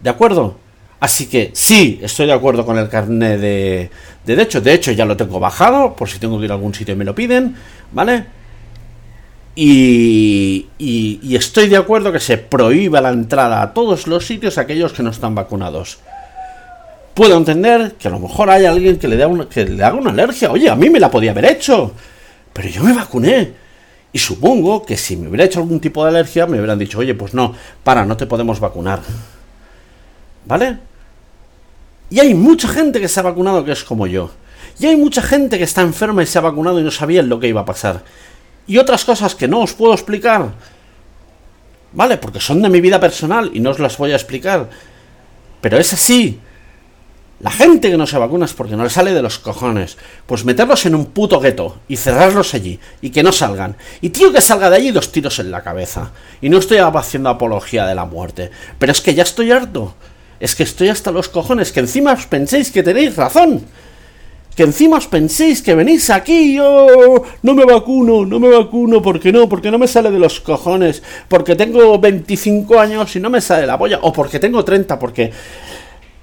¿De 0.00 0.10
acuerdo? 0.10 0.65
Así 1.06 1.26
que 1.26 1.52
sí, 1.54 2.00
estoy 2.02 2.26
de 2.26 2.32
acuerdo 2.32 2.66
con 2.66 2.76
el 2.78 2.88
carnet 2.88 3.38
de, 3.38 3.90
de 4.24 4.42
hecho. 4.42 4.60
De 4.60 4.74
hecho, 4.74 4.90
ya 4.90 5.04
lo 5.04 5.16
tengo 5.16 5.38
bajado, 5.38 5.94
por 5.94 6.08
si 6.08 6.18
tengo 6.18 6.36
que 6.36 6.46
ir 6.46 6.50
a 6.50 6.54
algún 6.54 6.74
sitio 6.74 6.94
y 6.94 6.96
me 6.96 7.04
lo 7.04 7.14
piden, 7.14 7.54
¿vale? 7.92 8.24
Y, 9.54 10.66
y, 10.78 11.36
estoy 11.36 11.68
de 11.68 11.76
acuerdo 11.76 12.10
que 12.10 12.18
se 12.18 12.38
prohíba 12.38 13.00
la 13.00 13.10
entrada 13.10 13.62
a 13.62 13.72
todos 13.72 14.08
los 14.08 14.26
sitios 14.26 14.58
a 14.58 14.62
aquellos 14.62 14.92
que 14.92 15.04
no 15.04 15.10
están 15.10 15.36
vacunados. 15.36 16.00
Puedo 17.14 17.36
entender 17.36 17.92
que 17.92 18.08
a 18.08 18.10
lo 18.10 18.18
mejor 18.18 18.50
hay 18.50 18.64
alguien 18.64 18.98
que 18.98 19.06
le, 19.06 19.16
da 19.16 19.28
que 19.48 19.64
le 19.64 19.84
haga 19.84 19.94
una 19.94 20.10
alergia. 20.10 20.50
Oye, 20.50 20.68
a 20.68 20.74
mí 20.74 20.90
me 20.90 20.98
la 20.98 21.08
podía 21.08 21.30
haber 21.30 21.44
hecho. 21.44 21.92
Pero 22.52 22.68
yo 22.68 22.82
me 22.82 22.92
vacuné. 22.92 23.52
Y 24.12 24.18
supongo 24.18 24.84
que 24.84 24.96
si 24.96 25.16
me 25.16 25.28
hubiera 25.28 25.44
hecho 25.44 25.60
algún 25.60 25.78
tipo 25.78 26.02
de 26.02 26.10
alergia, 26.10 26.46
me 26.46 26.58
hubieran 26.58 26.80
dicho, 26.80 26.98
oye, 26.98 27.14
pues 27.14 27.32
no, 27.32 27.54
para, 27.84 28.04
no 28.04 28.16
te 28.16 28.26
podemos 28.26 28.58
vacunar. 28.58 28.98
¿Vale? 30.46 30.78
Y 32.10 32.20
hay 32.20 32.34
mucha 32.34 32.68
gente 32.68 33.00
que 33.00 33.08
se 33.08 33.20
ha 33.20 33.22
vacunado 33.22 33.64
que 33.64 33.72
es 33.72 33.84
como 33.84 34.06
yo. 34.06 34.30
Y 34.78 34.86
hay 34.86 34.96
mucha 34.96 35.22
gente 35.22 35.58
que 35.58 35.64
está 35.64 35.82
enferma 35.82 36.22
y 36.22 36.26
se 36.26 36.38
ha 36.38 36.42
vacunado 36.42 36.78
y 36.78 36.82
no 36.82 36.90
sabían 36.90 37.28
lo 37.28 37.40
que 37.40 37.48
iba 37.48 37.62
a 37.62 37.64
pasar. 37.64 38.02
Y 38.66 38.78
otras 38.78 39.04
cosas 39.04 39.34
que 39.34 39.48
no 39.48 39.60
os 39.60 39.72
puedo 39.72 39.92
explicar. 39.92 40.52
¿Vale? 41.92 42.18
Porque 42.18 42.40
son 42.40 42.60
de 42.62 42.68
mi 42.68 42.80
vida 42.80 43.00
personal 43.00 43.50
y 43.54 43.60
no 43.60 43.70
os 43.70 43.78
las 43.78 43.96
voy 43.96 44.12
a 44.12 44.16
explicar. 44.16 44.68
Pero 45.60 45.78
es 45.78 45.92
así. 45.92 46.40
La 47.40 47.50
gente 47.50 47.90
que 47.90 47.98
no 47.98 48.06
se 48.06 48.18
vacuna 48.18 48.46
es 48.46 48.54
porque 48.54 48.76
no 48.76 48.84
le 48.84 48.90
sale 48.90 49.12
de 49.12 49.22
los 49.22 49.38
cojones. 49.38 49.98
Pues 50.26 50.44
meterlos 50.44 50.86
en 50.86 50.94
un 50.94 51.06
puto 51.06 51.38
gueto 51.38 51.80
y 51.88 51.96
cerrarlos 51.96 52.54
allí 52.54 52.80
y 53.00 53.10
que 53.10 53.22
no 53.22 53.32
salgan. 53.32 53.76
Y 54.00 54.10
tío 54.10 54.32
que 54.32 54.40
salga 54.40 54.70
de 54.70 54.76
allí 54.76 54.90
dos 54.90 55.12
tiros 55.12 55.38
en 55.38 55.50
la 55.50 55.62
cabeza. 55.62 56.12
Y 56.40 56.48
no 56.48 56.58
estoy 56.58 56.78
haciendo 56.78 57.30
apología 57.30 57.86
de 57.86 57.94
la 57.94 58.04
muerte. 58.04 58.50
Pero 58.78 58.92
es 58.92 59.00
que 59.00 59.14
ya 59.14 59.22
estoy 59.22 59.52
harto. 59.52 59.94
Es 60.40 60.54
que 60.54 60.62
estoy 60.62 60.88
hasta 60.88 61.10
los 61.10 61.28
cojones. 61.28 61.72
Que 61.72 61.80
encima 61.80 62.12
os 62.12 62.26
penséis 62.26 62.70
que 62.70 62.82
tenéis 62.82 63.16
razón. 63.16 63.64
Que 64.56 64.62
encima 64.62 64.96
os 64.96 65.06
penséis 65.06 65.60
que 65.60 65.74
venís 65.74 66.08
aquí, 66.08 66.56
yo 66.56 67.22
no 67.42 67.54
me 67.54 67.66
vacuno, 67.66 68.24
no 68.24 68.40
me 68.40 68.48
vacuno, 68.48 69.02
¿por 69.02 69.20
qué 69.20 69.30
no? 69.30 69.50
Porque 69.50 69.70
no 69.70 69.76
me 69.76 69.86
sale 69.86 70.10
de 70.10 70.18
los 70.18 70.40
cojones, 70.40 71.02
porque 71.28 71.54
tengo 71.54 71.98
25 71.98 72.80
años 72.80 73.14
y 73.16 73.20
no 73.20 73.28
me 73.28 73.42
sale 73.42 73.66
la 73.66 73.76
polla, 73.76 73.98
o 74.00 74.14
porque 74.14 74.38
tengo 74.38 74.64
30, 74.64 74.98
porque 74.98 75.30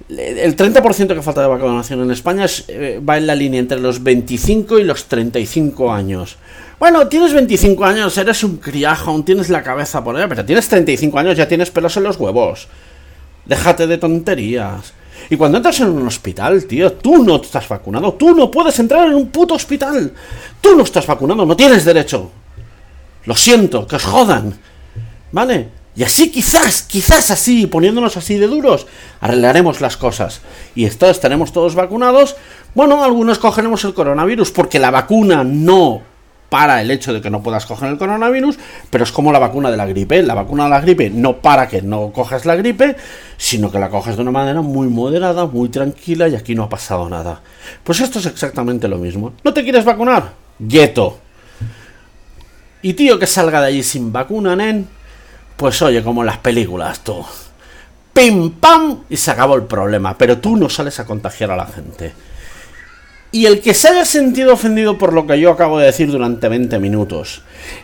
el 0.08 0.56
30% 0.56 1.14
que 1.14 1.22
falta 1.22 1.42
de 1.42 1.46
vacunación 1.46 2.02
en 2.02 2.10
España 2.10 2.46
eh, 2.66 3.00
va 3.08 3.16
en 3.18 3.28
la 3.28 3.36
línea 3.36 3.60
entre 3.60 3.78
los 3.78 4.02
25 4.02 4.80
y 4.80 4.84
los 4.84 5.04
35 5.04 5.92
años. 5.92 6.36
Bueno, 6.80 7.06
tienes 7.06 7.32
25 7.32 7.84
años, 7.84 8.18
eres 8.18 8.42
un 8.42 8.56
criajo, 8.56 9.12
aún 9.12 9.24
tienes 9.24 9.48
la 9.48 9.62
cabeza 9.62 10.02
por 10.02 10.16
ahí, 10.16 10.26
pero 10.28 10.44
tienes 10.44 10.68
35 10.68 11.18
años, 11.20 11.36
ya 11.36 11.46
tienes 11.46 11.70
pelos 11.70 11.96
en 11.96 12.02
los 12.02 12.18
huevos. 12.18 12.66
Déjate 13.44 13.86
de 13.86 13.98
tonterías. 13.98 14.92
Y 15.30 15.36
cuando 15.36 15.58
entras 15.58 15.80
en 15.80 15.88
un 15.88 16.06
hospital, 16.06 16.64
tío, 16.64 16.92
tú 16.92 17.24
no 17.24 17.36
estás 17.36 17.68
vacunado, 17.68 18.14
tú 18.14 18.34
no 18.34 18.50
puedes 18.50 18.78
entrar 18.78 19.06
en 19.08 19.14
un 19.14 19.28
puto 19.28 19.54
hospital. 19.54 20.12
Tú 20.60 20.76
no 20.76 20.82
estás 20.82 21.06
vacunado, 21.06 21.46
no 21.46 21.56
tienes 21.56 21.84
derecho. 21.84 22.30
Lo 23.24 23.34
siento, 23.34 23.86
que 23.86 23.96
os 23.96 24.04
jodan. 24.04 24.54
¿Vale? 25.32 25.68
Y 25.96 26.02
así 26.02 26.30
quizás, 26.30 26.82
quizás 26.82 27.30
así, 27.30 27.66
poniéndonos 27.66 28.16
así 28.16 28.36
de 28.36 28.48
duros, 28.48 28.86
arreglaremos 29.20 29.80
las 29.80 29.96
cosas. 29.96 30.40
Y 30.74 30.84
esto 30.84 31.08
estaremos 31.08 31.52
todos 31.52 31.74
vacunados. 31.74 32.36
Bueno, 32.74 33.04
algunos 33.04 33.38
cogeremos 33.38 33.84
el 33.84 33.94
coronavirus 33.94 34.50
porque 34.50 34.80
la 34.80 34.90
vacuna 34.90 35.44
no 35.44 36.02
para 36.54 36.80
el 36.80 36.88
hecho 36.92 37.12
de 37.12 37.20
que 37.20 37.30
no 37.30 37.42
puedas 37.42 37.66
coger 37.66 37.88
el 37.88 37.98
coronavirus, 37.98 38.56
pero 38.88 39.02
es 39.02 39.10
como 39.10 39.32
la 39.32 39.40
vacuna 39.40 39.72
de 39.72 39.76
la 39.76 39.86
gripe. 39.86 40.22
La 40.22 40.34
vacuna 40.34 40.62
de 40.62 40.70
la 40.70 40.80
gripe 40.80 41.10
no 41.10 41.38
para 41.38 41.66
que 41.66 41.82
no 41.82 42.12
cojas 42.12 42.46
la 42.46 42.54
gripe, 42.54 42.94
sino 43.36 43.72
que 43.72 43.80
la 43.80 43.90
coges 43.90 44.14
de 44.14 44.22
una 44.22 44.30
manera 44.30 44.60
muy 44.60 44.86
moderada, 44.86 45.46
muy 45.46 45.68
tranquila 45.68 46.28
y 46.28 46.36
aquí 46.36 46.54
no 46.54 46.62
ha 46.62 46.68
pasado 46.68 47.08
nada. 47.08 47.40
Pues 47.82 47.98
esto 47.98 48.20
es 48.20 48.26
exactamente 48.26 48.86
lo 48.86 48.98
mismo. 48.98 49.32
¿No 49.42 49.52
te 49.52 49.64
quieres 49.64 49.84
vacunar? 49.84 50.30
Gueto. 50.60 51.18
Y 52.82 52.94
tío 52.94 53.18
que 53.18 53.26
salga 53.26 53.60
de 53.60 53.66
allí 53.66 53.82
sin 53.82 54.12
vacuna, 54.12 54.54
nen 54.54 54.86
pues 55.56 55.82
oye, 55.82 56.04
como 56.04 56.22
en 56.22 56.26
las 56.26 56.38
películas, 56.38 57.00
tú. 57.00 57.26
¡Pim, 58.12 58.52
pam! 58.60 59.00
Y 59.10 59.16
se 59.16 59.32
acabó 59.32 59.56
el 59.56 59.64
problema. 59.64 60.16
Pero 60.16 60.38
tú 60.38 60.56
no 60.56 60.68
sales 60.68 61.00
a 61.00 61.04
contagiar 61.04 61.50
a 61.50 61.56
la 61.56 61.66
gente. 61.66 62.12
Y 63.34 63.46
el 63.46 63.60
que 63.60 63.74
se 63.74 63.88
haya 63.88 64.04
sentido 64.04 64.52
ofendido 64.52 64.96
por 64.96 65.12
lo 65.12 65.26
que 65.26 65.40
yo 65.40 65.50
acabo 65.50 65.80
de 65.80 65.86
decir 65.86 66.08
durante 66.08 66.48
20 66.48 66.78
minutos, 66.78 67.42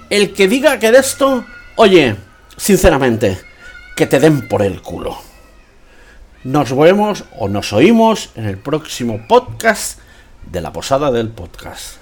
el 0.09 0.33
que 0.33 0.47
diga 0.47 0.79
que 0.79 0.93
de 0.93 0.99
esto, 1.01 1.45
oye, 1.75 2.15
sinceramente, 2.57 3.37
que 3.97 4.07
te 4.07 4.21
den 4.21 4.47
por 4.47 4.63
el 4.63 4.81
culo. 4.81 5.19
Nos 6.45 6.77
vemos 6.77 7.25
o 7.37 7.49
nos 7.49 7.73
oímos 7.73 8.31
en 8.37 8.45
el 8.45 8.59
próximo 8.59 9.27
podcast 9.27 9.99
de 10.49 10.61
la 10.61 10.73
posada 10.73 11.11
del 11.11 11.31
podcast. 11.31 12.00